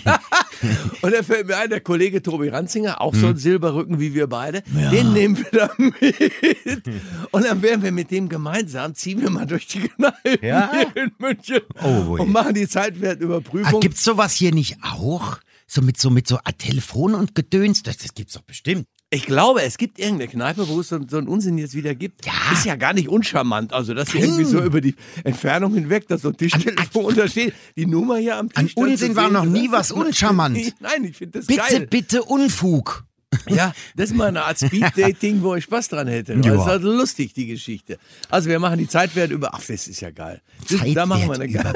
Und 1.02 1.12
da 1.14 1.22
fällt 1.22 1.46
mir 1.46 1.56
ein, 1.58 1.70
der 1.70 1.80
Kollege 1.80 2.20
Tobi 2.22 2.48
Ranzinger, 2.48 3.00
auch 3.00 3.14
so 3.14 3.28
ein 3.28 3.36
Silberrücken 3.36 4.00
wie 4.00 4.12
wir 4.14 4.26
beide, 4.26 4.62
den 4.90 5.12
nehmen 5.12 5.36
wir 5.38 5.46
da 5.52 5.70
mit. 5.78 6.82
Und 7.30 7.44
dann 7.44 7.62
werden 7.62 7.82
wir 7.82 7.92
mit 7.92 8.10
dem 8.10 8.28
gemeinsam, 8.28 8.94
ziehen 8.94 9.20
wir 9.20 9.30
mal 9.30 9.46
durch 9.46 9.66
die 9.68 9.80
Kneipen 9.88 10.38
Ja? 10.46 10.70
hier 10.72 11.04
in 11.04 11.12
München 11.18 11.60
Oh, 11.82 12.16
je. 12.16 12.22
und 12.22 12.32
machen 12.32 12.54
die 12.54 12.64
Ah, 12.64 12.68
Zeitwertüberprüfung. 12.68 13.80
gibt's 13.80 14.02
sowas 14.02 14.32
hier 14.34 14.52
nicht 14.52 14.78
auch? 14.82 15.38
So 15.66 15.82
mit 15.82 16.00
so 16.00 16.10
mit 16.10 16.26
so 16.26 16.38
Telefon 16.58 17.14
und 17.14 17.34
Gedöns? 17.34 17.82
Das, 17.82 17.98
das 17.98 18.14
gibt's 18.14 18.34
doch 18.34 18.42
bestimmt. 18.42 18.86
Ich 19.10 19.24
glaube, 19.24 19.62
es 19.62 19.78
gibt 19.78 19.98
irgendeine 19.98 20.28
Kneipe, 20.30 20.68
wo 20.68 20.80
es 20.80 20.88
so, 20.88 20.98
so 21.08 21.16
einen 21.16 21.28
Unsinn 21.28 21.56
jetzt 21.56 21.74
wieder 21.74 21.94
gibt. 21.94 22.26
Ja. 22.26 22.32
Ist 22.52 22.66
ja 22.66 22.76
gar 22.76 22.92
nicht 22.92 23.08
uncharmant. 23.08 23.72
Also, 23.72 23.94
dass 23.94 24.10
hier 24.12 24.20
irgendwie 24.22 24.44
so 24.44 24.60
über 24.62 24.82
die 24.82 24.94
Entfernung 25.24 25.72
hinweg, 25.72 26.06
dass 26.08 26.22
so 26.22 26.28
ein 26.28 26.36
Tischtelefon 26.36 27.06
untersteht, 27.06 27.54
die 27.76 27.86
Nummer 27.86 28.18
hier 28.18 28.36
am 28.36 28.50
Tisch. 28.52 28.76
An 28.76 28.84
Unsinn 28.84 29.16
war 29.16 29.30
noch 29.30 29.46
nie 29.46 29.70
was 29.72 29.92
uncharmant. 29.92 30.58
Nein, 30.80 31.04
ich 31.04 31.16
finde 31.16 31.38
das 31.38 31.46
Bitte, 31.46 31.60
geil. 31.60 31.86
bitte 31.88 32.22
Unfug. 32.22 33.04
Ja, 33.46 33.74
das 33.94 34.08
ist 34.10 34.16
mal 34.16 34.28
eine 34.28 34.42
Art 34.44 34.58
Speed-Dating, 34.58 35.42
wo 35.42 35.54
ich 35.54 35.64
Spaß 35.64 35.88
dran 35.88 36.08
hätte. 36.08 36.34
Das 36.36 36.46
Ja. 36.46 36.54
ist 36.54 36.66
also 36.66 36.90
lustig, 36.90 37.34
die 37.34 37.46
Geschichte. 37.46 37.98
Also, 38.30 38.48
wir 38.48 38.58
machen 38.58 38.78
die 38.78 38.88
Zeitwert 38.88 39.30
über. 39.30 39.52
Ach, 39.52 39.58
das 39.60 39.86
ist 39.86 40.00
ja 40.00 40.10
geil. 40.10 40.40
Das, 40.70 40.80
da 40.94 41.04
machen 41.04 41.28
wir 41.28 41.34
eine 41.34 41.46
geile. 41.48 41.74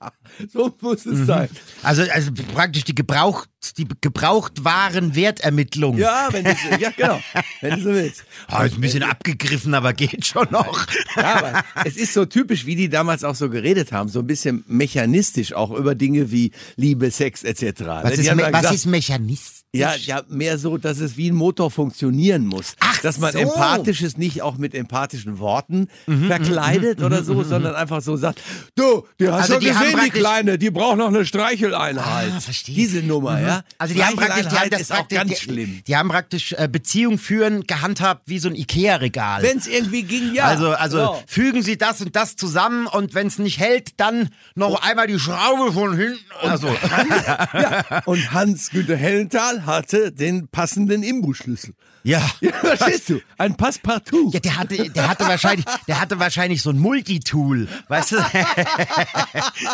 So 0.52 0.74
muss 0.80 1.04
Mhm. 1.04 1.20
es 1.20 1.26
sein. 1.26 1.48
Also, 1.82 2.02
also 2.10 2.30
praktisch 2.54 2.84
die 2.84 2.94
Gebraucht, 2.94 3.48
die 3.76 3.86
Gebrauchtwarenwertermittlung. 4.00 5.98
Ja, 5.98 6.28
wenn 6.30 6.44
du, 6.44 6.50
so- 6.52 6.76
ja, 6.78 6.90
genau. 6.96 7.20
Wenn 7.60 7.76
du 7.76 7.82
so 7.82 7.90
willst. 7.90 8.24
Ah, 8.48 8.64
ist 8.66 8.74
ein 8.76 8.80
bisschen 8.80 9.02
abgegriffen, 9.02 9.74
aber 9.74 9.92
geht 9.92 10.26
schon 10.26 10.46
noch. 10.50 10.86
Ja, 11.16 11.34
aber 11.36 11.64
es 11.84 11.96
ist 11.96 12.14
so 12.14 12.24
typisch, 12.24 12.64
wie 12.66 12.76
die 12.76 12.88
damals 12.88 13.24
auch 13.24 13.34
so 13.34 13.50
geredet 13.50 13.92
haben, 13.92 14.08
so 14.08 14.20
ein 14.20 14.26
bisschen 14.26 14.64
mechanistisch 14.66 15.52
auch 15.52 15.70
über 15.72 15.94
Dinge 15.94 16.30
wie 16.30 16.52
Liebe, 16.76 17.10
Sex 17.10 17.42
etc. 17.44 17.80
Was, 18.02 18.18
ist, 18.18 18.34
me- 18.34 18.42
was 18.44 18.52
gesagt, 18.52 18.74
ist 18.74 18.86
Mechanist? 18.86 19.59
Ja, 19.72 19.94
ja, 19.94 20.22
mehr 20.28 20.58
so, 20.58 20.78
dass 20.78 20.98
es 20.98 21.16
wie 21.16 21.30
ein 21.30 21.34
Motor 21.34 21.70
funktionieren 21.70 22.44
muss. 22.46 22.74
Ach 22.80 23.00
dass 23.02 23.18
man 23.18 23.32
so. 23.32 23.38
Empathisches 23.38 24.16
nicht 24.18 24.42
auch 24.42 24.56
mit 24.58 24.74
empathischen 24.74 25.38
Worten 25.38 25.88
Mhm, 26.06 26.26
verkleidet 26.26 27.02
oder 27.02 27.22
so, 27.22 27.42
sondern 27.44 27.74
einfach 27.74 28.02
so 28.02 28.16
sagt, 28.16 28.42
du, 28.74 29.06
die 29.18 29.28
hast 29.28 29.42
Also 29.42 29.54
du 29.54 29.60
die 29.60 29.66
gesehen, 29.68 30.00
die 30.04 30.10
Kleine, 30.10 30.58
die 30.58 30.70
braucht 30.70 30.98
noch 30.98 31.08
eine 31.08 31.24
Streicheleinheit. 31.24 32.32
Ah, 32.36 32.40
verstehe. 32.40 32.74
Diese 32.74 33.02
Nummer, 33.02 33.40
ja. 33.40 33.62
Also 33.78 33.94
die 33.94 34.04
haben 34.04 34.16
praktisch, 34.16 34.46
die 34.48 34.56
haben 34.58 34.70
das 34.70 34.80
ist 34.80 34.92
auch 34.92 35.08
ganz 35.08 35.30
die, 35.30 35.36
schlimm. 35.36 35.80
Die 35.86 35.96
haben 35.96 36.08
praktisch 36.08 36.52
äh, 36.52 36.68
Beziehung 36.70 37.18
führen 37.18 37.62
gehandhabt 37.64 38.22
wie 38.26 38.38
so 38.38 38.48
ein 38.48 38.54
Ikea-Regal. 38.54 39.42
Wenn 39.42 39.58
es 39.58 39.66
irgendwie 39.66 40.02
ging, 40.02 40.34
ja. 40.34 40.44
also, 40.46 40.70
also 40.70 40.96
Genau. 40.98 41.22
fügen 41.26 41.62
Sie 41.62 41.78
das 41.78 42.00
und 42.00 42.16
das 42.16 42.36
zusammen 42.36 42.86
und 42.86 43.14
wenn 43.14 43.28
es 43.28 43.38
nicht 43.38 43.58
hält, 43.58 44.00
dann 44.00 44.28
noch 44.54 44.82
einmal 44.82 45.06
die 45.06 45.18
Schraube 45.18 45.72
von 45.72 45.96
hinten. 45.96 46.18
Also, 46.42 46.68
ja. 47.54 48.02
Und 48.04 48.32
Hans-Günter 48.32 48.96
Hellenthal 48.96 49.59
hatte 49.66 50.12
den 50.12 50.48
passenden 50.48 51.02
Imbusschlüssel. 51.02 51.74
Ja. 52.02 52.20
Ja, 52.40 52.52
verstehst 52.60 53.10
du? 53.10 53.20
Ein 53.38 53.56
Passepartout. 53.56 54.30
Ja, 54.32 54.40
der 54.40 54.56
hatte, 54.56 54.90
der 54.90 55.08
hatte 55.08 55.24
wahrscheinlich, 55.26 55.64
der 55.86 56.00
hatte 56.00 56.18
wahrscheinlich 56.18 56.62
so 56.62 56.70
ein 56.70 56.78
Multitool, 56.78 57.68
weißt 57.88 58.12
du? 58.12 58.16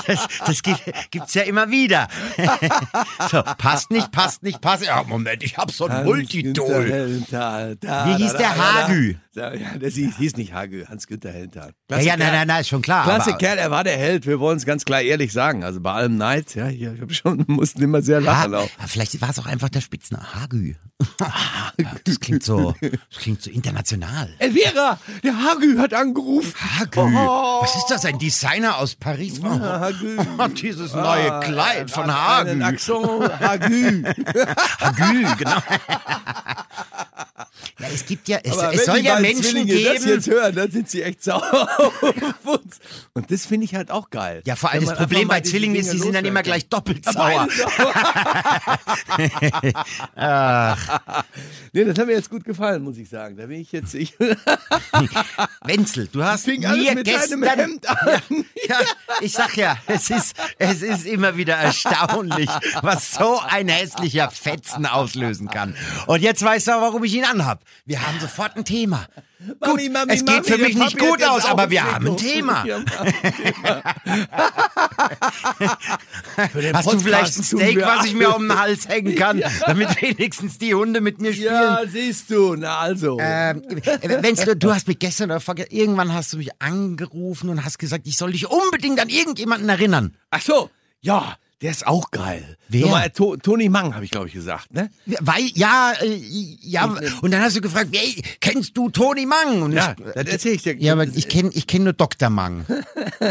Das, 0.07 0.29
das 0.45 0.63
gibt, 0.63 0.83
gibt's 1.11 1.35
ja 1.35 1.43
immer 1.43 1.71
wieder. 1.71 2.09
So, 3.31 3.43
passt 3.59 3.91
nicht, 3.91 4.11
passt 4.13 4.43
nicht, 4.43 4.61
passt. 4.61 4.85
Ja, 4.85 5.03
Moment, 5.03 5.43
ich 5.43 5.57
hab 5.57 5.71
so 5.71 5.87
ein 5.87 6.05
Multitool. 6.05 6.91
Hellenthal. 6.91 7.77
Wie 7.81 8.23
hieß 8.23 8.35
der. 8.35 8.57
Hagü? 8.57 9.17
Ja, 9.35 9.51
der 9.51 9.91
hieß, 9.91 10.37
nicht 10.37 10.53
Hagü, 10.55 10.87
Hans-Günther 10.87 11.31
Hellenthalm. 11.31 11.73
Ja, 11.91 12.01
ja, 12.01 12.17
nein, 12.17 12.33
nein, 12.33 12.47
nein, 12.47 12.61
ist 12.63 12.69
schon 12.69 12.83
klar. 12.83 13.05
Klasse 13.05 13.37
Kerl, 13.37 13.59
er 13.59 13.71
war 13.71 13.85
der 13.85 13.97
Held. 13.99 14.27
Wir 14.27 14.41
wollen 14.41 14.57
es 14.57 14.65
ganz 14.65 14.85
klar 14.85 15.03
ehrlich 15.03 15.33
sagen. 15.33 15.63
Also 15.63 15.81
bei 15.81 15.93
allem 15.93 16.17
Neid, 16.17 16.55
ja, 16.55 16.69
ich 16.69 16.87
hab 16.87 17.13
schon, 17.13 17.45
mussten 17.47 17.83
immer 17.83 18.01
sehr 18.03 18.21
lachen 18.21 18.55
auch. 18.55 18.69
vielleicht 18.87 19.21
war 19.21 19.31
es 19.31 19.39
auch 19.39 19.47
einfach 19.47 19.69
der 19.69 19.81
Spitzname. 19.83 20.35
Hagü. 20.35 20.75
Das 22.17 22.21
klingt 22.21 22.43
so, 22.45 22.75
das 22.81 23.19
klingt 23.21 23.43
so 23.43 23.51
international. 23.51 24.31
Elvira, 24.39 24.99
der 25.23 25.37
Hagü 25.37 25.77
hat 25.77 25.93
angerufen. 25.93 26.55
Hagü. 26.79 27.01
Oh. 27.01 27.61
Was 27.61 27.77
ist 27.77 27.87
das? 27.89 28.07
Ein 28.07 28.19
Designer 28.19 28.79
aus 28.79 28.95
Paris? 28.95 29.39
Oh, 29.45 29.49
Hagü. 29.61 30.17
dieses 30.63 30.95
neue 30.95 31.41
Kleid 31.41 31.91
von 31.91 32.11
Hagü. 32.11 32.63
Accent 32.63 33.07
Hagü. 33.41 34.03
Hagü, 34.81 35.37
genau. 35.37 35.57
Ja, 37.79 37.89
es 37.93 38.07
gibt 38.07 38.27
ja, 38.29 38.39
es, 38.43 38.57
es 38.57 38.63
wenn 38.63 38.79
soll 38.87 38.99
ja 39.01 39.21
Menschen 39.21 39.43
Zwillinge 39.43 39.75
das 39.75 40.03
geben. 40.03 40.09
jetzt 40.15 40.27
hören, 40.29 40.55
dann 40.55 40.71
sind 40.71 40.89
sie 40.89 41.03
echt 41.03 41.23
sauer 41.23 41.69
auf 41.79 42.47
uns. 42.47 42.79
Und 43.13 43.31
das 43.31 43.45
finde 43.45 43.67
ich 43.67 43.75
halt 43.75 43.91
auch 43.91 44.09
geil. 44.09 44.43
Ja, 44.47 44.57
vor 44.57 44.71
allem 44.71 44.81
Wenn 44.83 44.89
das 44.89 44.99
Problem 44.99 45.29
bei 45.29 45.43
Zwillingen 45.43 45.77
ist, 45.77 45.93
die 45.93 45.99
sind 45.99 46.15
dann 46.15 46.25
immer 46.25 46.43
gleich 46.43 46.69
doppelt 46.71 47.05
sauer. 47.05 47.47
nee, 51.73 51.85
das 51.85 51.99
hat 52.07 52.13
mir 52.13 52.17
jetzt 52.17 52.31
gut 52.31 52.45
gefallen, 52.45 52.83
muss 52.85 52.99
ich 52.99 53.09
sagen. 53.09 53.37
Da 53.37 53.47
bin 53.47 53.61
ich 53.61 53.73
jetzt. 53.73 53.95
Ich 53.95 54.15
Wenzel, 55.65 56.09
du 56.13 56.23
hast 56.23 56.45
fing 56.45 56.65
alles 56.65 56.85
mir 56.85 56.95
mit 56.95 57.05
gestern... 57.05 57.41
deinem 57.41 57.59
Hemd 57.59 57.89
an. 57.89 57.99
Ja, 58.69 58.79
ich 59.21 59.33
sag 59.33 59.57
ja, 59.57 59.77
es 59.87 60.11
ist, 60.11 60.37
es 60.59 60.83
ist 60.83 61.07
immer 61.07 61.37
wieder 61.37 61.55
erstaunlich, 61.55 62.49
was 62.83 63.15
so 63.15 63.41
ein 63.49 63.69
hässlicher 63.69 64.31
Fetzen 64.31 64.87
auslösen 64.87 65.49
kann. 65.49 65.75
Und 66.07 66.23
jetzt 66.23 66.43
weißt 66.43 66.69
du 66.69 66.73
auch, 66.77 66.83
warum 66.83 67.03
ich 67.05 67.15
ihn 67.15 67.25
anhab. 67.25 67.63
Wir 67.85 68.07
haben 68.07 68.21
sofort 68.21 68.57
ein 68.57 68.65
Thema. 68.65 69.07
Mami, 69.61 69.85
gut, 69.85 69.93
Mami, 69.93 70.13
es 70.13 70.25
geht 70.25 70.27
Mami, 70.27 70.45
für 70.45 70.59
der 70.59 70.67
mich 70.69 70.77
nicht 70.77 70.99
gut 70.99 71.23
aus, 71.23 71.45
aber 71.45 71.71
wir 71.71 71.85
haben 71.85 72.07
ein. 72.09 72.17
Thema. 72.17 72.65
Für 76.53 76.73
Hast 76.73 76.93
du 76.93 76.99
vielleicht 76.99 77.39
ein 77.39 77.43
Steak, 77.43 77.81
was 77.81 78.07
ich 78.07 78.15
mir 78.15 78.35
um 78.35 78.49
den 78.49 78.59
Hals 78.59 78.89
hängen 78.89 79.15
kann, 79.15 79.43
damit 79.67 80.01
wenigstens 80.03 80.59
die 80.59 80.75
Hunde 80.75 81.01
mit 81.01 81.21
mir 81.21 81.33
spielen? 81.33 81.53
Ja, 81.53 81.81
siehst 81.87 82.31
du. 82.31 82.57
Na 82.57 82.79
also. 82.79 83.19
Ähm, 83.21 83.63
wenn's, 84.03 84.45
du, 84.45 84.57
du 84.57 84.75
hast 84.75 84.89
mich 84.89 84.99
gestern 84.99 85.31
oder 85.31 85.41
vorgestern, 85.41 85.77
irgendwann 85.77 86.13
hast 86.13 86.33
du 86.33 86.39
mich 86.39 86.51
angerufen 86.61 87.49
und 87.49 87.65
hast 87.65 87.79
gesagt, 87.79 88.07
ich 88.07 88.17
soll 88.17 88.33
dich 88.33 88.49
unbedingt 88.49 89.01
an 89.01 89.09
irgendjemanden 89.09 89.69
erinnern. 89.69 90.17
Ach 90.31 90.41
so. 90.41 90.71
Ja, 91.01 91.37
der 91.63 91.71
ist 91.71 91.87
auch 91.87 92.11
geil. 92.11 92.59
Wer? 92.69 92.83
Nochmal, 92.83 93.11
to 93.11 93.37
Toni 93.37 93.71
Mang, 93.71 93.95
habe 93.95 94.05
ich, 94.05 94.11
glaube 94.11 94.27
ich, 94.29 94.35
gesagt, 94.35 94.75
ne? 94.75 94.91
Weil, 95.21 95.45
ja, 95.55 95.93
äh, 96.03 96.21
ja, 96.61 96.85
und 97.23 97.31
dann 97.31 97.41
hast 97.41 97.57
du 97.57 97.61
gefragt, 97.63 97.89
ey, 97.93 98.23
kennst 98.41 98.77
du 98.77 98.91
Toni 98.91 99.25
Mang? 99.25 99.63
Und 99.63 99.73
Ja, 99.73 99.95
ich, 99.99 100.05
das 100.15 100.27
erzähl 100.27 100.53
ich 100.55 100.63
dir. 100.63 100.77
ja, 100.77 100.93
aber 100.93 101.05
ich 101.05 101.29
kenne 101.29 101.51
ich 101.55 101.67
kenn 101.67 101.85
nur 101.85 101.95
Dr. 101.95 102.29
Mang. 102.29 102.67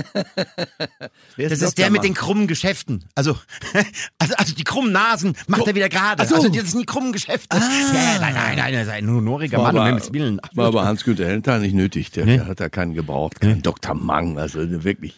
Wer 1.35 1.49
Das 1.49 1.61
ist 1.61 1.77
Dr. 1.77 1.83
der 1.83 1.91
mit 1.91 2.01
Mang? 2.01 2.07
den 2.07 2.13
krummen 2.15 2.47
Geschäften. 2.47 3.05
Also, 3.13 3.37
also, 4.17 4.33
also 4.35 4.55
die 4.55 4.63
krummen 4.63 4.91
Nasen 4.91 5.35
macht 5.47 5.67
er 5.67 5.75
wieder 5.75 5.89
gerade. 5.89 6.25
So. 6.27 6.35
Also 6.35 6.49
das 6.49 6.71
sind 6.71 6.79
die 6.81 6.85
krummen 6.85 7.11
Geschäfte. 7.11 7.57
Ja, 7.57 7.63
ja, 7.63 8.19
nein, 8.19 8.33
nein, 8.33 8.55
nein, 8.57 8.73
er 8.73 8.81
ist 8.83 8.89
ein 8.89 9.07
honoriger 9.09 9.59
Mann, 9.61 9.75
um 9.75 9.81
aber, 9.81 10.13
Willen. 10.13 10.41
war 10.53 10.67
aber 10.67 10.85
Hans-Günther 10.85 11.25
Hellenthal 11.25 11.59
nicht 11.59 11.75
nötig. 11.75 12.09
Der, 12.11 12.25
der 12.25 12.47
hat 12.47 12.59
da 12.59 12.69
keinen 12.69 12.93
gebraucht. 12.95 13.39
Kein 13.39 13.61
Dr. 13.61 13.93
Mang, 13.93 14.39
also 14.39 14.59
wirklich. 14.83 15.13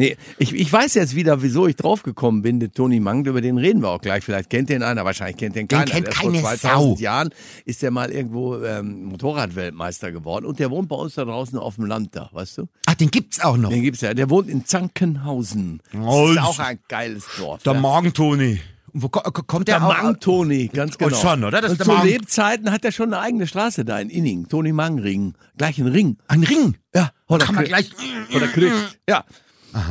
Nee, 0.00 0.16
ich, 0.38 0.54
ich 0.54 0.72
weiß 0.72 0.94
jetzt 0.94 1.14
wieder, 1.14 1.42
wieso 1.42 1.66
ich 1.66 1.76
draufgekommen 1.76 2.40
bin, 2.40 2.58
der 2.58 2.72
Toni 2.72 3.00
Mang, 3.00 3.26
über 3.26 3.42
den 3.42 3.58
reden 3.58 3.82
wir 3.82 3.90
auch 3.90 4.00
gleich. 4.00 4.24
Vielleicht 4.24 4.48
kennt 4.48 4.70
den 4.70 4.82
einer, 4.82 5.04
wahrscheinlich 5.04 5.36
kennt 5.36 5.56
den 5.56 5.68
keiner. 5.68 5.84
kennt 5.84 6.06
der 6.06 6.14
keine 6.14 6.38
vor 6.38 6.54
2000 6.56 6.98
Sau. 6.98 7.02
Jahren 7.02 7.28
ist 7.66 7.82
der 7.82 7.90
mal 7.90 8.10
irgendwo 8.10 8.56
ähm, 8.64 9.04
Motorradweltmeister 9.04 10.10
geworden 10.10 10.46
und 10.46 10.58
der 10.58 10.70
wohnt 10.70 10.88
bei 10.88 10.96
uns 10.96 11.16
da 11.16 11.24
draußen 11.26 11.58
auf 11.58 11.74
dem 11.74 11.84
Land 11.84 12.16
da, 12.16 12.30
weißt 12.32 12.56
du? 12.58 12.68
Ach, 12.86 12.94
den 12.94 13.10
gibt's 13.10 13.40
auch 13.40 13.58
noch. 13.58 13.68
Den 13.68 13.82
gibt's 13.82 14.00
ja. 14.00 14.14
Der 14.14 14.30
wohnt 14.30 14.48
in 14.48 14.64
Zankenhausen. 14.64 15.80
Das 15.92 16.00
ist 16.30 16.38
auch 16.40 16.58
ein 16.60 16.78
geiles 16.88 17.26
Dorf. 17.38 17.62
Der 17.62 17.74
ja. 17.74 17.80
Magen-Toni. 17.80 18.60
Und 18.92 19.02
Wo 19.02 19.08
ko- 19.08 19.20
ko- 19.30 19.42
kommt 19.46 19.68
der, 19.68 19.78
Der? 19.78 19.86
Mang 19.86 20.18
Toni, 20.18 20.66
ganz 20.68 20.98
genau. 20.98 21.14
schon, 21.14 21.44
oder? 21.44 21.60
Das 21.60 21.72
ist 21.72 21.86
und 21.88 22.00
zu. 22.00 22.06
Lebzeiten 22.06 22.72
hat 22.72 22.84
er 22.84 22.90
schon 22.90 23.12
eine 23.12 23.22
eigene 23.22 23.46
Straße 23.46 23.84
da 23.84 24.00
in 24.00 24.10
Inning. 24.10 24.48
Toni 24.48 24.72
Mang 24.72 24.98
Ring. 24.98 25.34
Gleich 25.58 25.78
ein 25.78 25.86
Ring. 25.86 26.16
Ein 26.26 26.42
Ring. 26.42 26.76
Ja, 26.94 27.10
oder 27.28 27.44
Kann 27.46 27.54
man 27.54 27.64
gleich. 27.64 27.90
Oder 28.34 28.48
kriegt. 28.48 28.98
Ja. 29.08 29.24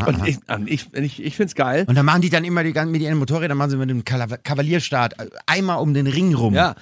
Und 0.06 0.28
ich, 0.28 0.38
und 0.48 0.68
ich, 0.70 0.88
ich, 0.94 1.24
ich 1.24 1.36
find's 1.36 1.56
geil. 1.56 1.86
Und 1.88 1.96
dann 1.96 2.06
machen 2.06 2.22
die 2.22 2.30
dann 2.30 2.44
immer 2.44 2.64
die, 2.64 2.74
mit 2.86 3.02
ihren 3.02 3.18
Motorrädern, 3.18 3.58
machen 3.58 3.72
sie 3.72 3.78
mit 3.78 3.90
dem 3.90 4.04
Kavalierstart 4.06 5.14
einmal 5.46 5.80
um 5.80 5.94
den 5.94 6.08
Ring 6.08 6.34
rum. 6.34 6.54
Ja. 6.54 6.76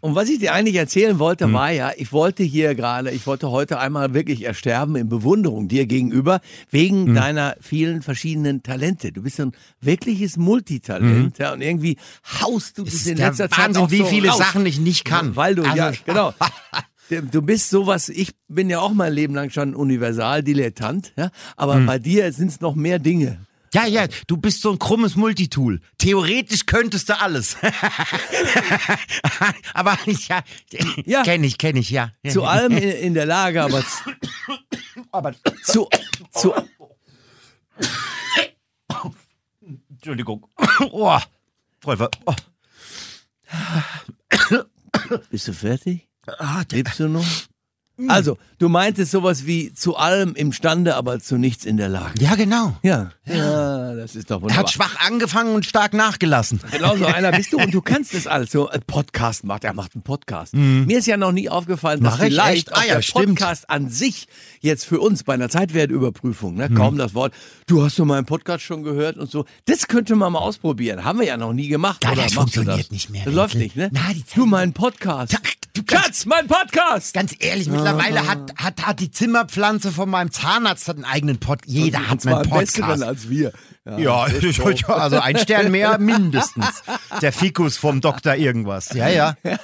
Und 0.00 0.14
was 0.14 0.28
ich 0.28 0.38
dir 0.38 0.52
eigentlich 0.52 0.76
erzählen 0.76 1.12
Hm. 1.12 1.18
wollte, 1.18 1.52
war 1.52 1.70
ja, 1.70 1.90
ich 1.96 2.12
wollte 2.12 2.42
hier 2.42 2.74
gerade, 2.74 3.10
ich 3.10 3.26
wollte 3.26 3.50
heute 3.50 3.78
einmal 3.78 4.14
wirklich 4.14 4.44
ersterben 4.44 4.96
in 4.96 5.08
Bewunderung 5.08 5.68
dir 5.68 5.86
gegenüber, 5.86 6.40
wegen 6.70 7.06
Hm. 7.06 7.14
deiner 7.14 7.56
vielen 7.60 8.02
verschiedenen 8.02 8.62
Talente. 8.62 9.12
Du 9.12 9.22
bist 9.22 9.40
ein 9.40 9.52
wirkliches 9.80 10.36
Multitalent, 10.36 11.38
ja, 11.38 11.52
und 11.52 11.60
irgendwie 11.62 11.96
haust 12.42 12.78
du 12.78 12.84
Es 12.84 13.06
in 13.06 13.16
letzter 13.18 13.48
Zeit 13.50 13.66
Wahnsinn, 13.74 13.90
wie 13.90 13.98
so 13.98 14.04
viele 14.06 14.28
raus. 14.28 14.38
Sachen 14.38 14.66
ich 14.66 14.78
nicht 14.80 15.04
kann. 15.04 15.36
Weil 15.36 15.54
du, 15.54 15.62
Also- 15.62 15.76
ja, 15.76 15.92
genau. 16.04 16.34
Du 17.08 17.40
bist 17.42 17.70
sowas, 17.70 18.08
ich 18.08 18.32
bin 18.48 18.68
ja 18.68 18.80
auch 18.80 18.92
mein 18.92 19.12
Leben 19.12 19.34
lang 19.34 19.50
schon 19.50 19.74
Universal-Dilettant, 19.76 21.12
ja, 21.16 21.30
aber 21.56 21.76
Hm. 21.76 21.86
bei 21.86 21.98
dir 21.98 22.32
sind 22.32 22.48
es 22.48 22.60
noch 22.60 22.74
mehr 22.74 22.98
Dinge. 22.98 23.46
Ja, 23.74 23.86
ja, 23.86 24.06
du 24.26 24.36
bist 24.38 24.62
so 24.62 24.72
ein 24.72 24.78
krummes 24.78 25.16
Multitool. 25.16 25.80
Theoretisch 25.98 26.66
könntest 26.66 27.08
du 27.10 27.20
alles. 27.20 27.56
aber 29.74 29.98
ja, 30.28 30.42
Ja. 31.04 31.22
kenn 31.22 31.44
ich, 31.44 31.58
kenn 31.58 31.76
ich, 31.76 31.90
ja. 31.90 32.10
Zu 32.28 32.44
allem 32.44 32.72
in, 32.72 32.90
in 32.90 33.14
der 33.14 33.26
Lage, 33.26 33.62
aber 33.62 33.82
zu, 33.84 34.10
aber 35.12 35.34
zu, 35.62 35.88
zu 36.32 36.54
Entschuldigung. 39.90 40.46
Oh, 40.92 41.18
oh. 41.84 42.08
Bist 45.30 45.48
du 45.48 45.52
fertig? 45.52 46.08
Ah, 46.26 46.64
der, 46.64 46.78
Lebst 46.78 47.00
du 47.00 47.08
noch? 47.08 47.24
Also, 48.08 48.36
du 48.58 48.68
meintest 48.68 49.10
sowas 49.10 49.46
wie 49.46 49.72
zu 49.72 49.96
allem 49.96 50.34
imstande, 50.34 50.96
aber 50.96 51.18
zu 51.18 51.38
nichts 51.38 51.64
in 51.64 51.78
der 51.78 51.88
Lage. 51.88 52.20
ja, 52.20 52.34
genau. 52.34 52.76
Ja, 52.82 53.10
ja, 53.24 53.94
das 53.94 54.14
ist 54.14 54.30
doch 54.30 54.36
Er 54.36 54.42
wunderbar. 54.42 54.64
hat 54.64 54.70
schwach 54.70 54.96
angefangen 55.00 55.54
und 55.54 55.64
stark 55.64 55.94
nachgelassen. 55.94 56.60
Genau 56.72 56.96
so 56.96 57.06
einer 57.06 57.32
bist 57.32 57.52
du 57.54 57.56
und 57.58 57.72
du 57.72 57.80
kannst 57.80 58.12
das 58.12 58.26
alles. 58.26 58.50
So 58.52 58.68
ein 58.68 58.82
Podcast 58.86 59.44
macht, 59.44 59.64
er 59.64 59.72
macht 59.72 59.94
einen 59.94 60.02
Podcast. 60.02 60.52
Mir 60.54 60.98
ist 60.98 61.06
ja 61.06 61.16
noch 61.16 61.32
nie 61.32 61.48
aufgefallen, 61.48 62.02
dass 62.02 62.18
Mach 62.18 62.24
vielleicht? 62.24 62.74
Ah 62.76 62.84
ja, 62.86 62.94
der 62.96 63.02
stimmt. 63.02 63.26
Podcast 63.38 63.70
an 63.70 63.88
sich 63.88 64.28
jetzt 64.60 64.84
für 64.84 65.00
uns 65.00 65.24
bei 65.24 65.32
einer 65.34 65.48
Zeitwertüberprüfung, 65.48 66.54
ne, 66.54 66.68
kaum 66.70 66.98
das 66.98 67.14
Wort, 67.14 67.32
du 67.66 67.82
hast 67.82 67.98
doch 67.98 68.04
meinen 68.04 68.26
Podcast 68.26 68.62
schon 68.64 68.82
gehört 68.82 69.16
und 69.16 69.30
so, 69.30 69.46
das 69.64 69.88
könnte 69.88 70.16
man 70.16 70.32
mal 70.32 70.40
ausprobieren. 70.40 71.04
Haben 71.04 71.20
wir 71.20 71.26
ja 71.26 71.36
noch 71.36 71.52
nie 71.54 71.68
gemacht. 71.68 72.04
Ja, 72.04 72.12
oder 72.12 72.24
das 72.24 72.34
funktioniert 72.34 72.78
das? 72.80 72.90
nicht 72.90 73.08
mehr, 73.10 73.24
Das 73.24 73.32
läuft 73.34 73.54
nicht, 73.54 73.74
ne? 73.76 73.88
Na, 73.92 74.12
die 74.12 74.24
Zeit- 74.24 74.36
du, 74.36 74.46
mein 74.46 74.72
Podcast. 74.74 75.32
Ja, 75.32 75.38
du 75.72 75.82
Schatz, 75.88 76.26
mein 76.26 76.46
Podcast. 76.46 77.14
Ganz 77.14 77.34
ehrlich, 77.38 77.68
mittlerweile 77.94 78.26
hat, 78.26 78.52
hat, 78.56 78.86
hat 78.86 79.00
die 79.00 79.10
Zimmerpflanze 79.10 79.92
von 79.92 80.08
meinem 80.10 80.30
Zahnarzt 80.30 80.88
hat 80.88 80.96
einen 80.96 81.04
eigenen 81.04 81.38
Pod. 81.38 81.60
Jeder 81.66 81.98
Und 81.98 82.10
hat 82.10 82.26
einen 82.26 82.34
einen 82.36 82.50
besseren 82.50 82.88
Podcast. 82.88 83.02
als 83.02 83.30
wir. 83.30 83.52
Ja, 83.98 84.24
also 84.88 85.20
ein 85.20 85.38
Stern 85.38 85.70
mehr 85.70 85.98
mindestens. 85.98 86.82
Der 87.22 87.32
Fikus 87.32 87.76
vom 87.76 88.00
Doktor 88.00 88.34
irgendwas. 88.34 88.92
Ja, 88.92 89.08
ja. 89.08 89.36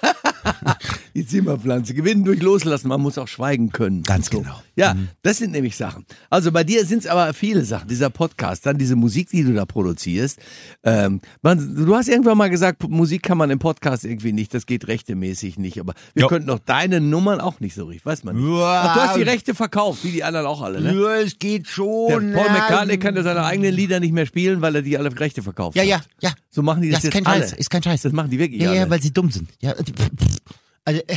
Die 1.14 1.26
Zimmerpflanze. 1.26 1.94
Gewinnen 1.94 2.24
durch 2.24 2.40
Loslassen. 2.40 2.88
Man 2.88 3.00
muss 3.00 3.18
auch 3.18 3.28
schweigen 3.28 3.70
können. 3.70 4.02
Ganz 4.02 4.30
So. 4.30 4.40
genau. 4.40 4.62
Ja, 4.74 4.96
das 5.22 5.36
sind 5.38 5.52
nämlich 5.52 5.76
Sachen. 5.76 6.06
Also 6.30 6.50
bei 6.52 6.64
dir 6.64 6.86
sind 6.86 7.00
es 7.00 7.06
aber 7.06 7.34
viele 7.34 7.64
Sachen. 7.64 7.88
Dieser 7.88 8.08
Podcast, 8.08 8.64
dann 8.64 8.78
diese 8.78 8.96
Musik, 8.96 9.28
die 9.30 9.44
du 9.44 9.52
da 9.52 9.66
produzierst. 9.66 10.38
Ähm, 10.82 11.20
man, 11.42 11.74
du 11.84 11.94
hast 11.94 12.08
irgendwann 12.08 12.38
mal 12.38 12.48
gesagt, 12.48 12.88
Musik 12.88 13.22
kann 13.22 13.36
man 13.36 13.50
im 13.50 13.58
Podcast 13.58 14.04
irgendwie 14.04 14.32
nicht. 14.32 14.54
Das 14.54 14.64
geht 14.64 14.88
rechtemäßig 14.88 15.58
nicht. 15.58 15.78
Aber 15.78 15.92
wir 16.14 16.22
Ja. 16.22 16.28
könnten 16.28 16.48
doch 16.48 16.58
deine 16.58 17.00
Nummern 17.02 17.40
auch 17.40 17.60
nicht 17.60 17.74
so 17.74 17.84
richtig. 17.84 18.06
Weiß 18.06 18.24
man 18.24 18.36
nicht. 18.36 18.46
Ja. 18.48 18.82
Ach, 18.86 18.94
du 18.94 19.00
hast 19.02 19.16
die 19.16 19.22
Rechte 19.22 19.54
verkauft, 19.54 20.04
wie 20.04 20.10
die 20.12 20.24
anderen 20.24 20.46
auch 20.46 20.62
alle. 20.62 20.80
Ne? 20.80 20.94
Ja, 20.94 21.16
es 21.16 21.38
geht 21.38 21.66
Der 21.66 21.70
schon. 21.70 22.32
Paul 22.32 22.46
ja. 22.46 22.52
McCartney 22.52 22.98
kann 22.98 23.14
ja 23.16 23.22
seine 23.22 23.44
eigenen 23.44 23.74
Lieder 23.74 24.00
nicht 24.00 24.12
mehr 24.12 24.24
spielen, 24.26 24.62
weil 24.62 24.74
er 24.76 24.82
die 24.82 24.96
alle 24.96 25.10
Rechte 25.20 25.42
verkauft 25.42 25.76
Ja, 25.76 25.82
hat. 25.82 25.88
ja, 25.88 26.00
ja. 26.22 26.30
So 26.50 26.62
machen 26.62 26.80
die 26.82 26.88
das, 26.90 27.02
Das 27.02 27.04
ist 27.08 27.14
jetzt 27.14 27.24
kein 27.24 27.32
alle. 27.34 27.42
Scheiß, 27.42 27.52
ist 27.52 27.70
kein 27.70 27.82
Scheiß. 27.82 28.02
Das 28.02 28.12
machen 28.12 28.30
die 28.30 28.38
wirklich 28.38 28.62
Ja, 28.62 28.70
alle. 28.70 28.78
ja, 28.78 28.90
weil 28.90 29.02
sie 29.02 29.12
dumm 29.12 29.30
sind. 29.30 29.50
Ja, 29.60 29.74
die- 29.74 29.92
also, 30.84 31.00
äh, 31.06 31.16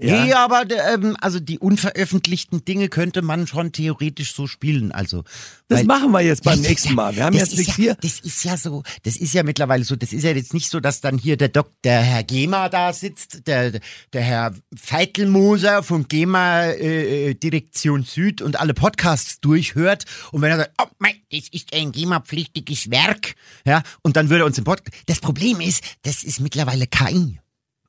Ja. 0.00 0.24
Nee, 0.24 0.32
aber 0.32 0.62
ähm, 0.70 1.16
also 1.20 1.40
die 1.40 1.58
unveröffentlichten 1.58 2.64
Dinge 2.64 2.88
könnte 2.88 3.20
man 3.20 3.48
schon 3.48 3.72
theoretisch 3.72 4.32
so 4.32 4.46
spielen. 4.46 4.92
Also 4.92 5.24
das 5.66 5.80
weil- 5.80 5.86
machen 5.86 6.12
wir 6.12 6.20
jetzt 6.20 6.44
beim 6.44 6.60
nächsten 6.60 6.94
Mal. 6.94 7.16
Wir 7.16 7.24
haben 7.24 7.36
das 7.36 7.50
jetzt 7.50 7.52
ist 7.54 7.58
nichts 7.58 7.76
ja, 7.78 7.82
hier. 7.82 7.94
Das 8.00 8.20
ist 8.20 8.44
ja 8.44 8.56
so, 8.56 8.84
das 9.02 9.16
ist 9.16 9.34
ja 9.34 9.42
mittlerweile 9.42 9.82
so, 9.82 9.96
das 9.96 10.12
ist 10.12 10.22
ja 10.22 10.30
jetzt 10.30 10.54
nicht 10.54 10.70
so, 10.70 10.78
dass 10.78 11.00
dann 11.00 11.18
hier 11.18 11.36
der 11.36 11.48
Doc, 11.48 11.72
der 11.82 12.00
Herr 12.00 12.22
Gema 12.22 12.68
da 12.68 12.92
sitzt, 12.92 13.48
der, 13.48 13.80
der 14.12 14.22
Herr 14.22 14.54
Feitelmoser 14.76 15.82
von 15.82 16.06
Gema 16.06 16.66
äh, 16.66 17.30
äh, 17.30 17.34
Direktion 17.34 18.04
Süd 18.04 18.40
und 18.40 18.60
alle 18.60 18.74
Podcasts 18.74 19.40
durchhört 19.40 20.04
und 20.30 20.42
wenn 20.42 20.52
er 20.52 20.58
sagt, 20.58 20.74
oh 20.80 20.86
mein, 21.00 21.14
das 21.32 21.48
ist 21.50 21.74
ein 21.74 21.90
Gema-pflichtiges 21.90 22.92
Werk, 22.92 23.34
ja, 23.64 23.82
und 24.02 24.16
dann 24.16 24.30
würde 24.30 24.44
er 24.44 24.46
uns 24.46 24.58
im 24.58 24.64
Podcast, 24.64 24.96
das 25.06 25.18
Problem 25.18 25.60
ist, 25.60 25.82
das 26.02 26.22
ist 26.22 26.38
mittlerweile 26.40 26.86
KI. 26.86 27.40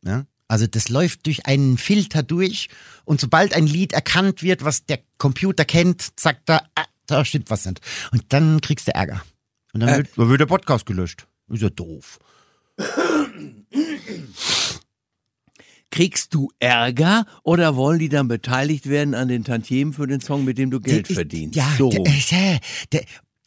Ja? 0.03 0.25
Also 0.49 0.67
das 0.67 0.89
läuft 0.89 1.25
durch 1.27 1.45
einen 1.45 1.77
Filter 1.77 2.23
durch 2.23 2.67
und 3.05 3.21
sobald 3.21 3.53
ein 3.55 3.67
Lied 3.67 3.93
erkannt 3.93 4.43
wird, 4.43 4.65
was 4.65 4.85
der 4.85 4.99
Computer 5.17 5.63
kennt, 5.63 6.09
sagt 6.19 6.49
er, 6.49 6.63
ah, 6.75 6.83
da 7.05 7.23
stimmt 7.23 7.49
was 7.49 7.65
nicht. 7.65 7.79
Und 8.11 8.23
dann 8.29 8.59
kriegst 8.59 8.87
du 8.87 8.93
Ärger. 8.93 9.23
Und 9.73 9.79
dann, 9.81 9.89
Äh. 9.89 9.97
wird, 9.97 10.09
dann 10.17 10.29
wird 10.29 10.41
der 10.41 10.45
Podcast 10.47 10.85
gelöscht. 10.85 11.27
Ist 11.49 11.61
ja 11.61 11.69
doof. 11.69 12.19
Kriegst 15.91 16.33
du 16.35 16.49
Ärger 16.59 17.25
oder 17.43 17.75
wollen 17.75 17.97
die 17.99 18.09
dann 18.09 18.27
beteiligt 18.27 18.87
werden 18.89 19.15
an 19.15 19.27
den 19.27 19.43
Tantiemen 19.43 19.91
für 19.93 20.05
den 20.05 20.21
Song, 20.21 20.45
mit 20.45 20.57
dem 20.59 20.69
du 20.69 20.79
Geld 20.79 21.09
Ich- 21.09 21.15
verdienst? 21.15 21.55
Ja, 21.55 21.67
so. 21.77 21.89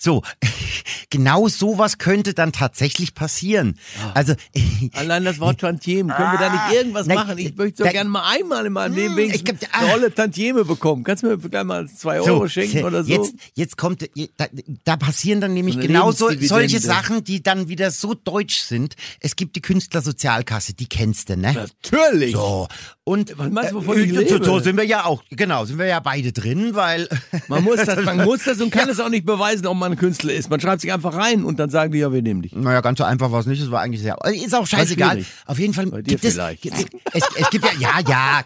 So, 0.02 0.22
genau 1.10 1.46
sowas 1.46 1.98
könnte 1.98 2.34
dann 2.34 2.50
tatsächlich 2.50 3.14
passieren. 3.14 3.78
Also, 4.14 4.34
Allein 4.94 5.24
das 5.24 5.38
Wort 5.38 5.60
Tantiemen. 5.60 6.14
Können 6.14 6.32
wir 6.32 6.38
da 6.38 6.50
nicht 6.50 6.74
irgendwas 6.74 7.06
Nein, 7.06 7.16
machen? 7.16 7.38
Ich 7.38 7.54
möchte 7.54 7.84
so 7.84 7.88
gerne 7.88 8.10
mal 8.10 8.28
einmal 8.28 8.66
in 8.66 8.72
meinem 8.72 8.94
Leben 8.94 9.10
Hm, 9.10 9.16
wenigstens 9.16 9.52
ich 9.52 9.58
glaub, 9.58 9.74
eine 9.74 9.88
ah. 9.88 9.92
Rolle 9.92 10.12
Tantieme 10.12 10.64
bekommen. 10.64 11.04
Kannst 11.04 11.22
du 11.22 11.28
mir 11.28 11.38
gleich 11.38 11.64
mal 11.64 11.88
zwei 11.88 12.20
Euro 12.20 12.48
schenken 12.48 12.84
oder 12.84 13.04
so? 13.04 13.10
Jetzt, 13.10 13.34
jetzt 13.54 13.76
kommt, 13.76 14.08
da, 14.36 14.46
da 14.84 14.96
passieren 14.96 15.40
dann 15.40 15.54
nämlich 15.54 15.74
So 15.74 15.80
eine 15.80 15.86
genau 15.86 16.10
so, 16.10 16.30
solche 16.40 16.80
Sachen, 16.80 17.22
die 17.22 17.42
dann 17.42 17.68
wieder 17.68 17.92
so 17.92 18.14
deutsch 18.14 18.60
sind. 18.60 18.96
Es 19.20 19.36
gibt 19.36 19.54
die 19.54 19.62
Künstlersozialkasse, 19.62 20.74
die 20.74 20.86
kennst 20.86 21.28
du, 21.28 21.36
ne? 21.36 21.52
Natürlich. 21.52 22.32
So. 22.32 22.66
Und 23.04 23.36
Was 23.36 23.50
meinst 23.50 23.72
du, 23.72 23.76
wovon 23.76 23.96
äh, 23.96 24.02
ich 24.02 24.14
so, 24.14 24.20
lebe? 24.20 24.44
so 24.44 24.60
sind 24.60 24.76
wir 24.76 24.84
ja 24.84 25.04
auch, 25.06 25.24
genau, 25.30 25.64
sind 25.64 25.78
wir 25.78 25.86
ja 25.86 25.98
beide 25.98 26.30
drin, 26.30 26.74
weil 26.74 27.08
Man 27.48 27.64
muss 27.64 27.84
das, 27.84 28.04
man 28.04 28.16
muss 28.24 28.44
das 28.44 28.60
und 28.60 28.70
kann 28.70 28.88
es 28.88 29.00
auch 29.00 29.08
nicht 29.08 29.26
beweisen, 29.26 29.66
ob 29.66 29.76
man 29.76 29.92
ein 29.92 29.98
Künstler 29.98 30.32
ist. 30.32 30.50
Man 30.50 30.60
schreibt 30.60 30.82
sich 30.82 30.92
einfach 30.92 31.14
rein 31.14 31.44
und 31.44 31.58
dann 31.58 31.68
sagen 31.68 31.92
die, 31.92 31.98
ja, 31.98 32.12
wir 32.12 32.22
nehmen 32.22 32.42
dich. 32.42 32.52
Naja, 32.52 32.80
ganz 32.80 32.98
so 32.98 33.04
einfach 33.04 33.32
war 33.32 33.40
es 33.40 33.46
nicht. 33.46 33.60
Es 33.60 33.70
war 33.70 33.80
eigentlich 33.80 34.02
sehr. 34.02 34.16
Ist 34.24 34.54
auch 34.54 34.66
scheißegal. 34.66 35.24
Auf 35.46 35.58
jeden 35.58 35.74
Fall 35.74 35.86
Bei 35.86 36.02
dir 36.02 36.16
gibt 36.16 36.24
es, 36.24 36.36
es, 37.12 37.22
es 37.36 37.50
gibt 37.50 37.64
ja, 37.64 37.72
ja, 37.78 38.00
ja. 38.08 38.44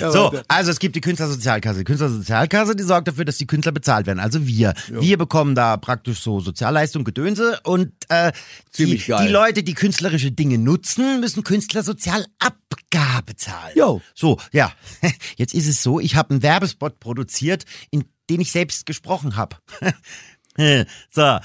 So, 0.00 0.32
also 0.48 0.70
es 0.70 0.78
gibt 0.78 0.96
die 0.96 1.00
Künstlersozialkasse. 1.00 1.80
Die 1.80 1.84
Künstlersozialkasse, 1.84 2.76
die 2.76 2.82
sorgt 2.82 3.08
dafür, 3.08 3.24
dass 3.24 3.38
die 3.38 3.46
Künstler 3.46 3.72
bezahlt 3.72 4.06
werden. 4.06 4.18
Also 4.18 4.46
wir. 4.46 4.74
Wir 4.88 5.18
bekommen 5.18 5.54
da 5.54 5.76
praktisch 5.76 6.20
so 6.20 6.40
Sozialleistung, 6.40 7.04
Gedönse 7.04 7.60
und 7.64 7.92
äh, 8.08 8.32
die, 8.32 8.72
Ziemlich 8.84 9.06
geil. 9.06 9.26
die 9.26 9.32
Leute, 9.32 9.62
die 9.62 9.74
künstlerische 9.74 10.32
Dinge 10.32 10.58
nutzen, 10.58 11.20
müssen 11.20 11.44
Künstlersozialabgabe 11.44 13.36
zahlen. 13.36 13.72
Jo. 13.76 14.00
So, 14.14 14.38
ja. 14.52 14.72
Jetzt 15.36 15.54
ist 15.54 15.68
es 15.68 15.82
so, 15.82 16.00
ich 16.00 16.16
habe 16.16 16.30
einen 16.30 16.42
Werbespot 16.42 16.98
produziert, 17.00 17.64
in 17.90 18.04
den 18.30 18.40
ich 18.40 18.52
selbst 18.52 18.86
gesprochen 18.86 19.36
habe. 19.36 19.56
So, 21.10 21.38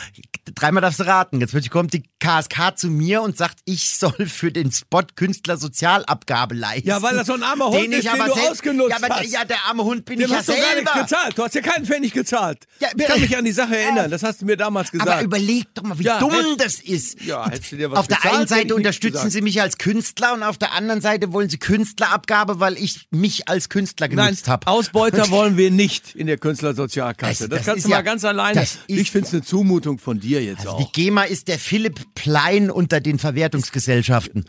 dreimal 0.55 0.81
darfst 0.81 0.99
du 0.99 1.03
raten. 1.05 1.39
Jetzt 1.41 1.69
kommt 1.71 1.93
die 1.93 2.03
KSK 2.19 2.77
zu 2.77 2.87
mir 2.89 3.21
und 3.21 3.37
sagt, 3.37 3.57
ich 3.65 3.95
soll 3.97 4.27
für 4.27 4.51
den 4.51 4.71
Spot 4.71 5.03
Künstlersozialabgabe 5.15 6.55
leisten. 6.55 6.87
Ja, 6.87 7.01
weil 7.01 7.15
das 7.15 7.27
so 7.27 7.33
ein 7.33 7.43
armer 7.43 7.65
Hund 7.67 7.75
den 7.83 7.91
ist, 7.93 8.05
ich 8.05 8.11
den 8.11 8.25
du 8.25 8.33
ausgenutzt 8.33 8.89
ja, 8.91 8.97
aber 9.05 9.15
hast. 9.15 9.31
Ja, 9.31 9.45
der 9.45 9.57
arme 9.67 9.83
Hund 9.83 10.05
bin 10.05 10.19
Dem 10.19 10.25
ich 10.25 10.31
ja 10.31 10.37
hast 10.37 10.47
du 10.49 10.53
gar 10.53 10.59
nichts 10.75 10.75
selber. 10.91 11.01
gezahlt. 11.01 11.37
Du 11.37 11.43
hast 11.43 11.55
ja 11.55 11.61
keinen 11.61 11.85
Pfennig 11.85 12.13
gezahlt. 12.13 12.65
Ja, 12.79 12.89
ich 12.95 13.05
kann 13.05 13.19
mich 13.21 13.37
an 13.37 13.45
die 13.45 13.51
Sache 13.51 13.77
erinnern. 13.77 14.09
Das 14.11 14.23
hast 14.23 14.41
du 14.41 14.45
mir 14.45 14.57
damals 14.57 14.91
gesagt. 14.91 15.09
Aber 15.09 15.21
überleg 15.21 15.65
doch 15.73 15.83
mal, 15.83 15.97
wie 15.99 16.03
Ja, 16.03 16.19
dumm 16.19 16.31
hätt- 16.31 16.57
das 16.63 16.75
ist. 16.75 17.21
Ja, 17.23 17.49
hättest 17.49 17.71
du 17.71 17.77
dir 17.77 17.91
was 17.91 17.99
auf 17.99 18.07
der 18.07 18.23
einen 18.25 18.47
Seite 18.47 18.73
unterstützen 18.75 19.29
sie 19.29 19.41
mich 19.41 19.61
als 19.61 19.77
Künstler 19.77 20.33
und 20.33 20.43
auf 20.43 20.57
der 20.57 20.73
anderen 20.73 21.01
Seite 21.01 21.33
wollen 21.33 21.49
sie 21.49 21.57
Künstlerabgabe, 21.59 22.59
weil 22.59 22.77
ich 22.77 23.07
mich 23.11 23.47
als 23.49 23.69
Künstler 23.69 24.07
genutzt 24.07 24.47
habe. 24.47 24.65
Ausbeuter 24.67 25.29
wollen 25.29 25.57
wir 25.57 25.71
nicht 25.71 26.15
in 26.15 26.27
der 26.27 26.37
Künstlersozialkasse. 26.37 27.47
Das- 27.47 27.49
Das, 27.49 27.57
das 27.59 27.65
kannst 27.65 27.85
du 27.85 27.89
mal 27.89 27.95
ja- 27.97 28.01
ganz 28.01 28.23
alleine. 28.25 28.65
Ich 28.97 29.11
finde 29.11 29.27
es 29.27 29.33
eine 29.33 29.43
Zumutung 29.43 29.99
von 29.99 30.19
dir 30.19 30.43
jetzt 30.43 30.63
Die 30.63 30.67
auch. 30.67 30.91
GEMA 30.91 31.23
ist 31.23 31.47
der 31.47 31.59
Philipp 31.59 31.99
Plein 32.15 32.69
unter 32.71 32.99
den 32.99 33.19
Verwertungsgesellschaften. 33.19 34.45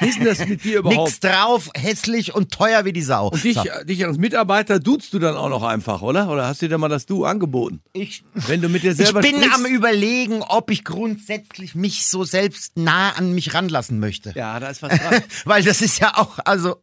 Wie 0.00 0.08
ist 0.08 0.18
denn 0.18 0.24
das 0.26 0.46
mit 0.46 0.64
dir 0.64 0.78
überhaupt? 0.80 1.08
Nix 1.10 1.20
drauf, 1.20 1.70
hässlich 1.74 2.34
und 2.34 2.52
teuer 2.52 2.84
wie 2.84 2.92
die 2.92 3.02
Sau. 3.02 3.28
Und 3.28 3.42
dich, 3.44 3.54
So. 3.56 3.62
dich 3.84 4.04
als 4.04 4.18
Mitarbeiter 4.18 4.78
duzt 4.80 5.12
du 5.14 5.18
dann 5.18 5.36
auch 5.36 5.48
noch 5.48 5.62
einfach, 5.62 6.02
oder? 6.02 6.30
Oder 6.30 6.46
hast 6.46 6.62
du 6.62 6.68
dir 6.68 6.78
mal 6.78 6.88
das 6.88 7.06
Du 7.06 7.24
angeboten? 7.24 7.80
Ich, 7.92 8.24
Wenn 8.34 8.60
du 8.60 8.68
mit 8.68 8.82
dir 8.82 8.92
ich 8.92 8.96
selber 8.98 9.20
bin 9.20 9.36
sprichst, 9.36 9.54
am 9.54 9.66
überlegen, 9.66 10.42
ob 10.42 10.70
ich 10.70 10.84
grundsätzlich 10.84 11.74
mich 11.74 12.06
so 12.06 12.24
selbst 12.24 12.76
nah 12.76 13.10
an 13.10 13.32
mich 13.34 13.54
ranlassen 13.54 13.98
möchte. 13.98 14.32
Ja, 14.36 14.58
da 14.60 14.68
ist 14.68 14.82
was 14.82 14.98
dran. 14.98 15.22
Weil 15.44 15.62
das 15.62 15.82
ist 15.82 16.00
ja 16.00 16.16
auch, 16.16 16.38
also, 16.44 16.76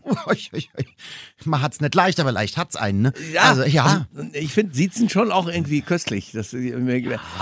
man 1.46 1.62
hat's 1.62 1.82
nicht 1.82 1.96
leicht, 1.96 2.20
aber 2.20 2.32
leicht 2.32 2.58
hat's 2.58 2.76
einen, 2.76 3.02
ne? 3.02 3.14
also, 3.40 3.64
ja. 3.64 4.08
und- 4.14 4.20
und 4.20 4.36
Ich 4.36 4.54
finde 4.54 4.76
Siezen 4.76 5.10
schon 5.10 5.32
auch 5.32 5.48
irgendwie 5.48 5.82
köstlich. 5.82 6.32
Das, 6.34 6.54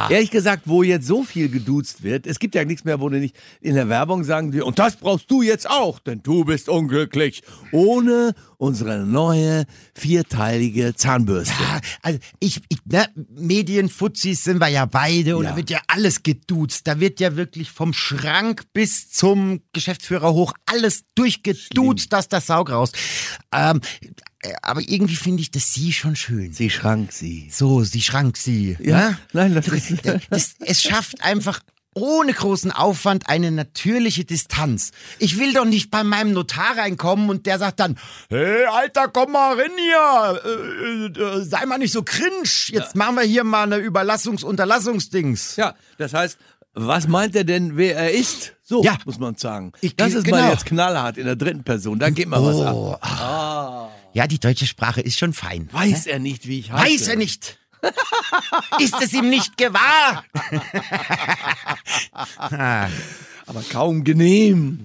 ehrlich 0.09 0.31
gesagt, 0.31 0.63
wo 0.65 0.83
jetzt 0.83 1.07
so 1.07 1.23
viel 1.23 1.49
geduzt 1.49 2.03
wird, 2.03 2.27
es 2.27 2.39
gibt 2.39 2.55
ja 2.55 2.65
nichts 2.65 2.83
mehr, 2.85 2.99
wo 2.99 3.09
du 3.09 3.19
nicht 3.19 3.35
in 3.61 3.75
der 3.75 3.89
Werbung 3.89 4.23
sagen 4.23 4.51
die, 4.51 4.61
und 4.61 4.79
das 4.79 4.95
brauchst 4.97 5.29
du 5.31 5.41
jetzt 5.41 5.69
auch, 5.69 5.99
denn 5.99 6.21
du 6.23 6.45
bist 6.45 6.69
unglücklich. 6.69 7.41
Ohne 7.71 8.33
unsere 8.57 9.05
neue 9.05 9.65
vierteilige 9.93 10.95
Zahnbürste. 10.95 11.53
Ja, 11.61 11.79
also 12.01 12.19
ich, 12.39 12.61
ich 12.69 12.79
ne, 12.85 13.05
Medienfuzis 13.35 14.43
sind 14.43 14.59
wir 14.59 14.67
ja 14.69 14.85
beide 14.85 15.37
und 15.37 15.43
Ja. 15.43 15.51
da 15.51 15.55
wird 15.57 15.69
ja 15.69 15.79
alles 15.87 16.23
geduzt. 16.23 16.87
Da 16.87 16.99
wird 16.99 17.19
ja 17.19 17.35
wirklich 17.35 17.71
vom 17.71 17.93
Schrank 17.93 18.63
bis 18.73 19.09
zum 19.11 19.61
Geschäftsführer 19.73 20.33
hoch 20.33 20.53
alles 20.65 21.03
durchgeduzt, 21.15 22.11
dass 22.13 22.29
das 22.29 22.47
Saug 22.47 22.69
raus. 22.71 22.91
Ähm, 23.53 23.81
äh, 24.01 24.07
aber 24.61 24.81
irgendwie 24.81 25.15
finde 25.15 25.41
ich 25.41 25.51
das 25.51 25.73
Sie 25.73 25.91
schon 25.93 26.15
schön. 26.15 26.53
Sie 26.53 26.69
schrank 26.69 27.11
sie. 27.11 27.49
So, 27.51 27.83
sie 27.83 28.01
schrank 28.01 28.37
sie. 28.37 28.77
Ja, 28.79 29.09
ne? 29.11 29.17
nein, 29.33 29.55
das 29.55 29.67
ist. 29.67 29.93
das, 30.29 30.55
es 30.59 30.81
schafft 30.81 31.21
einfach 31.23 31.59
ohne 31.93 32.31
großen 32.31 32.71
Aufwand 32.71 33.27
eine 33.27 33.49
natürliche 33.51 34.23
Distanz. 34.23 34.91
Ich 35.17 35.39
will 35.39 35.53
doch 35.53 35.65
nicht 35.65 35.89
bei 35.89 36.03
meinem 36.03 36.31
Notar 36.33 36.77
reinkommen 36.77 37.27
und 37.29 37.47
der 37.47 37.57
sagt 37.57 37.79
dann, 37.79 37.97
hey 38.29 38.65
Alter, 38.65 39.07
komm 39.07 39.31
mal 39.31 39.59
rein 39.59 39.71
hier, 39.75 40.41
äh, 40.45 41.39
äh, 41.39 41.43
sei 41.43 41.65
mal 41.65 41.79
nicht 41.79 41.91
so 41.93 42.03
cringe, 42.03 42.47
jetzt 42.67 42.95
machen 42.95 43.15
wir 43.15 43.23
hier 43.23 43.43
mal 43.43 43.63
eine 43.63 43.77
Überlassungs-Unterlassungsdings. 43.77 45.55
Ja, 45.55 45.73
das 45.97 46.13
heißt, 46.13 46.37
was 46.75 47.07
meint 47.07 47.35
er 47.35 47.43
denn, 47.43 47.77
wer 47.77 47.95
er 47.97 48.11
ist? 48.11 48.53
So 48.61 48.83
Ja. 48.83 48.97
muss 49.05 49.17
man 49.17 49.35
sagen. 49.35 49.71
Ich- 49.81 49.95
das 49.95 50.13
ist 50.13 50.25
genau. 50.25 50.37
mal 50.37 50.51
jetzt 50.51 50.67
knallhart 50.67 51.17
in 51.17 51.25
der 51.25 51.35
dritten 51.35 51.63
Person. 51.63 51.97
Da 51.97 52.11
geht 52.11 52.27
mal 52.27 52.43
was 52.43 52.61
ab. 52.61 52.75
Oh, 52.75 52.95
ah. 53.01 53.89
Ja, 54.13 54.27
die 54.27 54.39
deutsche 54.39 54.67
Sprache 54.67 55.01
ist 55.01 55.19
schon 55.19 55.33
fein. 55.33 55.69
Weiß 55.71 56.07
er 56.07 56.19
nicht, 56.19 56.47
wie 56.47 56.59
ich 56.59 56.71
heiße? 56.71 56.83
Weiß 56.83 57.07
er 57.09 57.15
nicht. 57.17 57.59
ist 58.79 59.01
es 59.01 59.13
ihm 59.13 59.29
nicht 59.29 59.57
gewahr? 59.57 60.25
Aber 63.47 63.63
kaum 63.71 64.03
genehm. 64.03 64.77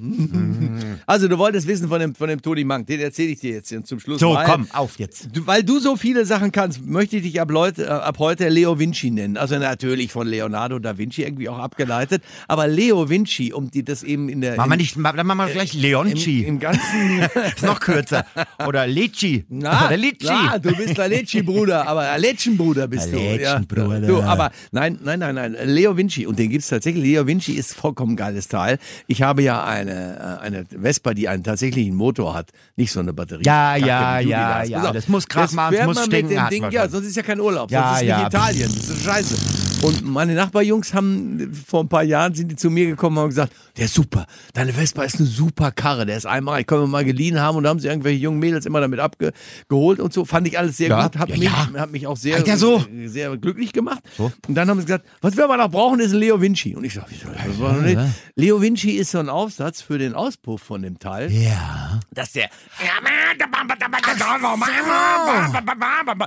Also, 1.06 1.26
du 1.26 1.36
wolltest 1.36 1.66
wissen 1.66 1.88
von 1.88 1.98
dem, 1.98 2.14
von 2.14 2.28
dem 2.28 2.40
Toni 2.40 2.64
Mank. 2.64 2.86
Den 2.86 3.00
erzähle 3.00 3.30
ich 3.30 3.40
dir 3.40 3.54
jetzt 3.54 3.74
zum 3.84 3.98
Schluss. 3.98 4.20
So, 4.20 4.34
weil, 4.34 4.46
komm, 4.46 4.68
auf 4.72 4.98
jetzt. 4.98 5.28
Du, 5.32 5.46
weil 5.46 5.64
du 5.64 5.80
so 5.80 5.96
viele 5.96 6.24
Sachen 6.24 6.52
kannst, 6.52 6.86
möchte 6.86 7.16
ich 7.16 7.24
dich 7.24 7.40
ab, 7.40 7.50
Leute, 7.50 7.86
äh, 7.86 7.88
ab 7.88 8.18
heute 8.20 8.48
Leo 8.48 8.78
Vinci 8.78 9.10
nennen. 9.10 9.36
Also 9.36 9.58
natürlich 9.58 10.12
von 10.12 10.28
Leonardo 10.28 10.78
da 10.78 10.96
Vinci 10.96 11.22
irgendwie 11.22 11.48
auch 11.48 11.58
abgeleitet. 11.58 12.22
Aber 12.46 12.68
Leo 12.68 13.08
Vinci, 13.08 13.52
um 13.52 13.70
die 13.70 13.84
das 13.84 14.04
eben 14.04 14.28
in 14.28 14.40
der. 14.40 14.56
Machen 14.56 14.70
wir 14.70 14.76
nicht, 14.76 14.96
dann 14.96 15.26
machen 15.26 15.38
wir 15.38 15.46
gleich 15.48 15.74
im, 15.74 15.80
Leonci. 15.80 16.42
im 16.42 16.60
ganzen. 16.60 17.20
ist 17.56 17.62
noch 17.62 17.80
kürzer. 17.80 18.24
Oder 18.66 18.86
Leci. 18.86 19.44
Na, 19.48 19.86
Oder 19.86 19.96
Litschi. 19.96 20.28
na, 20.28 20.58
du 20.58 20.74
bist 20.76 20.96
der 20.96 21.08
Lecci-Bruder, 21.08 21.86
aber 21.86 22.02
der 22.02 22.18
Leccenbruder 22.18 22.86
bist 22.86 23.12
du. 23.12 23.18
Ja. 23.18 23.56
Leccenbruder. 23.56 24.00
Du, 24.02 24.22
aber 24.22 24.50
nein, 24.70 24.98
nein, 25.02 25.18
nein, 25.18 25.34
nein. 25.34 25.56
Leo 25.64 25.96
Vinci, 25.96 26.26
und 26.26 26.38
den 26.38 26.50
gibt's 26.50 26.68
tatsächlich. 26.68 27.02
Leo 27.02 27.26
Vinci 27.26 27.52
ist 27.52 27.74
vollkommen 27.74 28.16
geiles 28.16 28.48
Teil. 28.52 28.78
Ich 29.06 29.22
habe 29.22 29.42
ja 29.42 29.64
eine, 29.64 30.38
äh, 30.40 30.44
eine 30.44 30.64
Vespa, 30.66 31.14
die 31.14 31.28
einen 31.28 31.42
tatsächlichen 31.42 31.94
Motor 31.94 32.34
hat, 32.34 32.50
nicht 32.76 32.92
so 32.92 33.00
eine 33.00 33.12
Batterie. 33.12 33.44
Ja, 33.44 33.76
ja, 33.76 34.20
ja, 34.20 34.58
hast. 34.58 34.68
ja. 34.68 34.92
Das 34.92 35.08
muss 35.08 35.24
Jetzt 35.34 35.54
machen, 35.54 35.74
fährt 35.74 35.86
muss 35.86 36.04
stinken, 36.04 36.28
Mit 36.28 36.38
dem 36.38 36.48
Ding, 36.48 36.70
ja, 36.70 36.88
sonst 36.88 37.06
ist 37.06 37.16
ja 37.16 37.22
kein 37.22 37.40
Urlaub. 37.40 37.70
Ja, 37.70 37.88
sonst 37.88 38.02
ist 38.02 38.08
ja. 38.08 38.18
nicht 38.18 38.34
Italien. 38.34 38.70
Das 38.74 38.88
ist 38.88 39.02
scheiße. 39.04 39.62
Und 39.82 40.04
meine 40.04 40.34
Nachbarjungs 40.34 40.94
haben 40.94 41.52
vor 41.66 41.82
ein 41.82 41.88
paar 41.88 42.04
Jahren 42.04 42.34
sind 42.34 42.48
die 42.48 42.56
zu 42.56 42.70
mir 42.70 42.86
gekommen 42.86 43.16
und 43.16 43.22
haben 43.24 43.30
gesagt, 43.30 43.52
der 43.76 43.86
ist 43.86 43.94
super. 43.94 44.26
Deine 44.54 44.72
Vespa 44.72 45.02
ist 45.04 45.16
eine 45.18 45.26
super 45.26 45.70
Karre. 45.72 46.04
Der 46.06 46.16
ist 46.16 46.26
einmal, 46.26 46.60
ich 46.60 46.66
können 46.66 46.82
wir 46.82 46.86
mal 46.88 47.04
geliehen 47.04 47.40
haben 47.40 47.56
und 47.56 47.64
da 47.64 47.70
haben 47.70 47.80
sie 47.80 47.88
irgendwelche 47.88 48.18
jungen 48.20 48.38
Mädels 48.38 48.66
immer 48.66 48.80
damit 48.80 49.00
abgeholt 49.00 49.98
und 50.00 50.12
so. 50.12 50.24
Fand 50.24 50.46
ich 50.46 50.58
alles 50.58 50.76
sehr 50.76 50.88
Ja, 50.88 51.02
gut. 51.08 51.16
Hat, 51.18 51.28
ja, 51.30 51.36
mich, 51.36 51.44
ja. 51.44 51.72
hat 51.80 51.90
mich 51.90 52.06
auch 52.06 52.16
sehr, 52.16 52.44
so. 52.56 52.84
sehr 53.06 53.36
glücklich 53.36 53.72
gemacht. 53.72 54.02
Und 54.18 54.54
dann 54.54 54.68
haben 54.68 54.78
sie 54.80 54.86
gesagt, 54.86 55.06
was 55.20 55.36
wir 55.36 55.44
aber 55.44 55.56
noch 55.56 55.70
brauchen, 55.70 56.00
ist 56.00 56.12
ein 56.12 56.18
Leo 56.18 56.40
Vinci. 56.40 56.74
Und 56.76 56.84
ich 56.84 56.94
sage, 56.94 57.06
wieso? 57.10 57.28
Das 57.32 57.58
war 57.60 57.72
noch 57.74 57.82
nicht. 57.82 57.98
Leo 58.36 58.60
Vinci 58.60 58.90
ist 58.92 59.10
so 59.12 59.18
ein 59.18 59.28
Aufsatz 59.28 59.80
für 59.82 59.98
den 59.98 60.14
Auspuff 60.14 60.62
von 60.62 60.82
dem 60.82 60.98
Teil, 60.98 61.30
Ja. 61.32 62.00
dass 62.12 62.32
der 62.32 62.50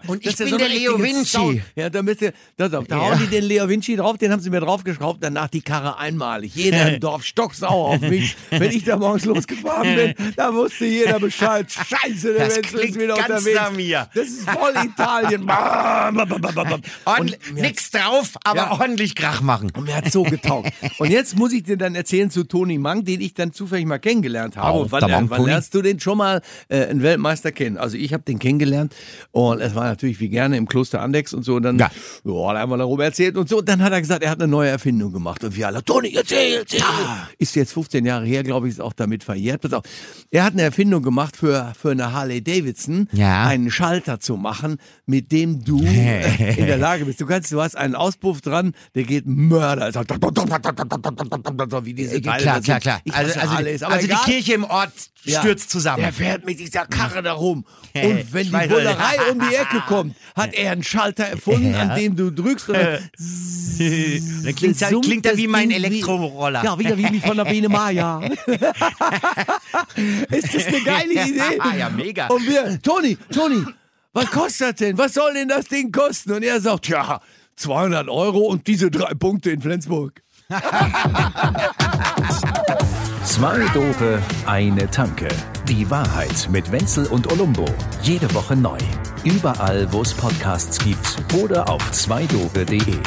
Und 0.08 0.25
ich 0.25 0.36
bin 0.38 0.47
so 0.47 0.58
der 0.58 0.69
Leo 0.69 0.97
Vinci. 1.01 1.25
Sound- 1.25 1.62
Ja, 1.75 1.89
damit 1.89 2.21
der, 2.21 2.34
das, 2.58 2.71
da 2.71 2.77
hauen 2.97 3.17
die 3.19 3.27
den 3.27 3.36
den 3.36 3.43
Leo 3.43 3.67
Vinci 3.67 3.95
drauf, 3.95 4.17
den 4.17 4.31
haben 4.31 4.39
sie 4.41 4.49
mir 4.49 4.62
draufgeschraubt, 4.62 5.21
danach 5.21 5.49
die 5.49 5.62
Karre 5.62 5.97
einmalig. 5.97 6.55
Jeder 6.55 6.89
im 6.93 6.99
Dorf 6.99 7.25
stocksauer 7.36 7.89
auf 7.95 8.02
mich. 8.02 8.36
Wenn 8.50 8.71
ich 8.71 8.86
da 8.86 8.95
morgens 8.95 9.26
losgefahren 9.26 9.95
bin, 9.95 10.34
da 10.38 10.54
wusste 10.54 10.86
jeder 10.86 11.19
Bescheid. 11.19 11.67
Scheiße, 11.69 12.34
der 12.34 12.45
Das 12.48 12.56
Wenzel 12.58 12.80
ist 12.80 12.95
wieder 13.00 13.15
ganz 13.15 13.28
unterwegs. 13.28 13.56
nach 13.60 13.71
mir. 13.74 14.10
Das 14.15 14.28
ist 14.28 14.50
voll 14.50 14.74
Italien. 14.86 15.41
Und 17.19 17.38
nix 17.54 17.91
drauf, 17.91 18.36
aber 18.43 18.58
Ja. 18.58 18.71
ordentlich 18.71 19.15
Krach 19.15 19.41
machen. 19.41 19.71
Und 19.76 19.84
mir 19.86 19.95
hat 19.98 20.12
so 20.12 20.24
getaugt. 20.24 20.71
Und 20.98 21.10
jetzt 21.12 21.36
muss 21.38 21.52
ich 21.52 21.63
dir 21.63 21.78
dann 21.78 21.93
erzählen 21.95 22.30
zu 22.32 22.45
Toni 22.45 22.78
Mang, 22.78 23.04
den 23.04 23.19
ich 23.21 23.34
dann 23.34 23.52
zufällig 23.52 23.86
mal 23.86 24.00
kennengelernt 24.00 24.56
habe. 24.58 24.80
Oh, 24.80 24.88
wann, 24.89 25.30
wann 25.30 25.45
lernst 25.45 25.74
du 25.74 25.82
den 25.82 26.00
schon 26.00 26.17
mal 26.17 26.41
äh, 26.69 26.86
einen 26.86 27.02
Weltmeister 27.04 27.52
kennen? 27.52 27.78
Also 27.78 27.98
ich 27.98 28.13
habe 28.13 28.24
den 28.24 28.39
kennengelernt 28.39 28.95
und 29.32 29.60
es 29.62 29.76
war 29.76 29.84
natürlich 29.86 30.19
wie 30.21 30.30
gerne 30.30 30.56
im 30.58 30.67
Kloster 30.67 31.02
Andex 31.02 31.34
und 31.34 31.43
so. 31.43 31.56
Und 31.56 31.63
dann 31.63 31.78
Ja. 31.80 31.91
ja, 32.24 32.54
da 32.54 32.60
haben 32.60 32.69
wir 32.71 32.78
darüber 32.78 33.04
erzählt 33.04 33.36
und 33.36 33.50
so. 33.50 33.58
Und 33.60 33.67
dann 33.69 33.82
hat 33.84 33.91
er 33.91 34.00
gesagt, 34.02 34.24
er 34.24 34.30
hat 34.32 34.39
eine 34.39 34.48
neue 34.48 34.69
Erfindung 34.69 35.12
gemacht. 35.12 35.43
Und 35.43 35.56
wir 35.56 35.67
alle, 35.67 35.84
Toni, 35.84 36.13
erzähl, 36.15 36.60
erzähl. 36.60 36.82
Ist 37.38 37.55
jetzt 37.55 37.73
15 37.73 38.05
Jahre 38.05 38.25
her, 38.25 38.43
glaube 38.43 38.67
ich, 38.67 38.73
ist 38.75 38.79
auch 38.81 38.93
damit 38.93 39.23
verjährt. 39.23 39.61
Pass 39.61 39.73
auf. 39.73 39.83
Er 40.31 40.43
hat 40.43 40.53
eine 40.53 40.61
Erfindung 40.63 41.03
gemacht 41.03 41.38
für, 41.38 41.73
für 41.79 41.91
eine 41.91 42.11
Harley 42.13 42.43
Davidson, 42.43 43.07
Ja. 43.11 43.45
einen 43.47 43.69
Schalter 43.71 44.19
zu 44.19 44.38
machen, 44.38 44.77
mit 45.05 45.31
dem 45.31 45.63
du 45.63 45.83
äh, 45.83 46.55
in 46.59 46.65
der 46.67 46.77
Lage 46.77 47.05
bist. 47.05 47.21
Du 47.21 47.25
kannst, 47.25 47.51
du 47.51 47.61
hast 47.61 47.75
einen 47.75 47.95
Auspuff 47.95 48.41
dran, 48.41 48.73
der 48.95 49.03
geht 49.03 49.25
Mörder. 49.25 49.91
So 49.91 51.85
wie 51.85 51.93
diese 51.93 52.21
Teile 52.21 52.41
klar, 52.41 52.61
klar, 52.61 52.79
klar. 52.79 53.01
Also, 53.11 53.39
also, 53.39 53.53
Harleys, 53.53 53.83
aber 53.83 53.95
also 53.95 54.07
die. 54.07 54.13
Kirche 54.25 54.53
im 54.53 54.63
Ort 54.63 54.91
Ja. 55.23 55.39
stürzt 55.39 55.69
zusammen. 55.69 56.01
Der 56.03 56.13
fährt 56.13 56.45
mit 56.45 56.59
dieser 56.59 56.85
Karre 56.85 57.21
da 57.23 57.33
rum. 57.33 57.65
Und 57.95 58.33
wenn 58.33 58.45
die 58.45 58.51
Bullerei 58.67 59.15
um 59.31 59.39
die 59.39 59.55
Ecke 59.55 59.81
kommt, 59.88 60.15
hat 60.35 60.53
er 60.53 60.71
einen 60.71 60.83
Schalter 60.83 61.23
erfunden, 61.25 61.73
an 61.75 61.97
dem 61.97 62.15
du 62.15 62.31
drückst. 62.31 62.69
Und 62.69 62.77
dann 62.77 62.99
Dann 64.43 64.55
klingt 64.55 64.81
er, 64.81 64.89
summt 64.89 65.05
klingt 65.05 65.25
er 65.25 65.31
das 65.31 65.39
wie 65.41 65.47
mein 65.47 65.71
Elektroroller. 65.71 66.63
Ja, 66.63 66.77
wieder 66.79 66.97
wie 66.97 67.09
von 67.19 67.38
der 67.38 67.45
Biene 67.45 67.69
Maya. 67.69 68.19
Ist 70.30 70.54
das 70.54 70.65
eine 70.67 70.82
geile 70.82 71.13
Idee? 71.13 71.60
Ja, 71.78 71.89
mega. 71.89 72.28
Und 72.28 72.47
wir, 72.47 72.82
Toni, 72.82 73.17
Toni, 73.34 73.65
was 74.13 74.32
kostet 74.32 74.69
das 74.69 74.75
denn? 74.75 74.97
Was 74.97 75.13
soll 75.13 75.34
denn 75.34 75.47
das 75.47 75.65
Ding 75.67 75.91
kosten? 75.91 76.32
Und 76.34 76.43
er 76.43 76.62
sagt, 76.62 76.88
ja, 76.88 77.19
200 77.58 78.10
Euro 78.10 78.39
und 78.39 78.67
diese 78.67 78.89
drei 78.91 79.13
Punkte 79.13 79.51
in 79.51 79.62
Flensburg. 79.62 80.21
Zwei 83.25 83.65
Dope, 83.73 84.21
eine 84.45 84.89
Tanke. 84.91 85.28
Die 85.67 85.89
Wahrheit 85.89 86.47
mit 86.51 86.71
Wenzel 86.71 87.08
und 87.08 87.32
Olumbo. 87.32 87.65
Jede 88.04 88.32
Woche 88.34 88.56
neu. 88.56 88.78
Überall, 89.23 89.91
wo 89.91 90.04
es 90.04 90.13
Podcasts 90.13 90.78
gibt 90.78 91.17
oder 91.34 91.67
auf 91.67 91.91
zweidope.de. 91.91 92.99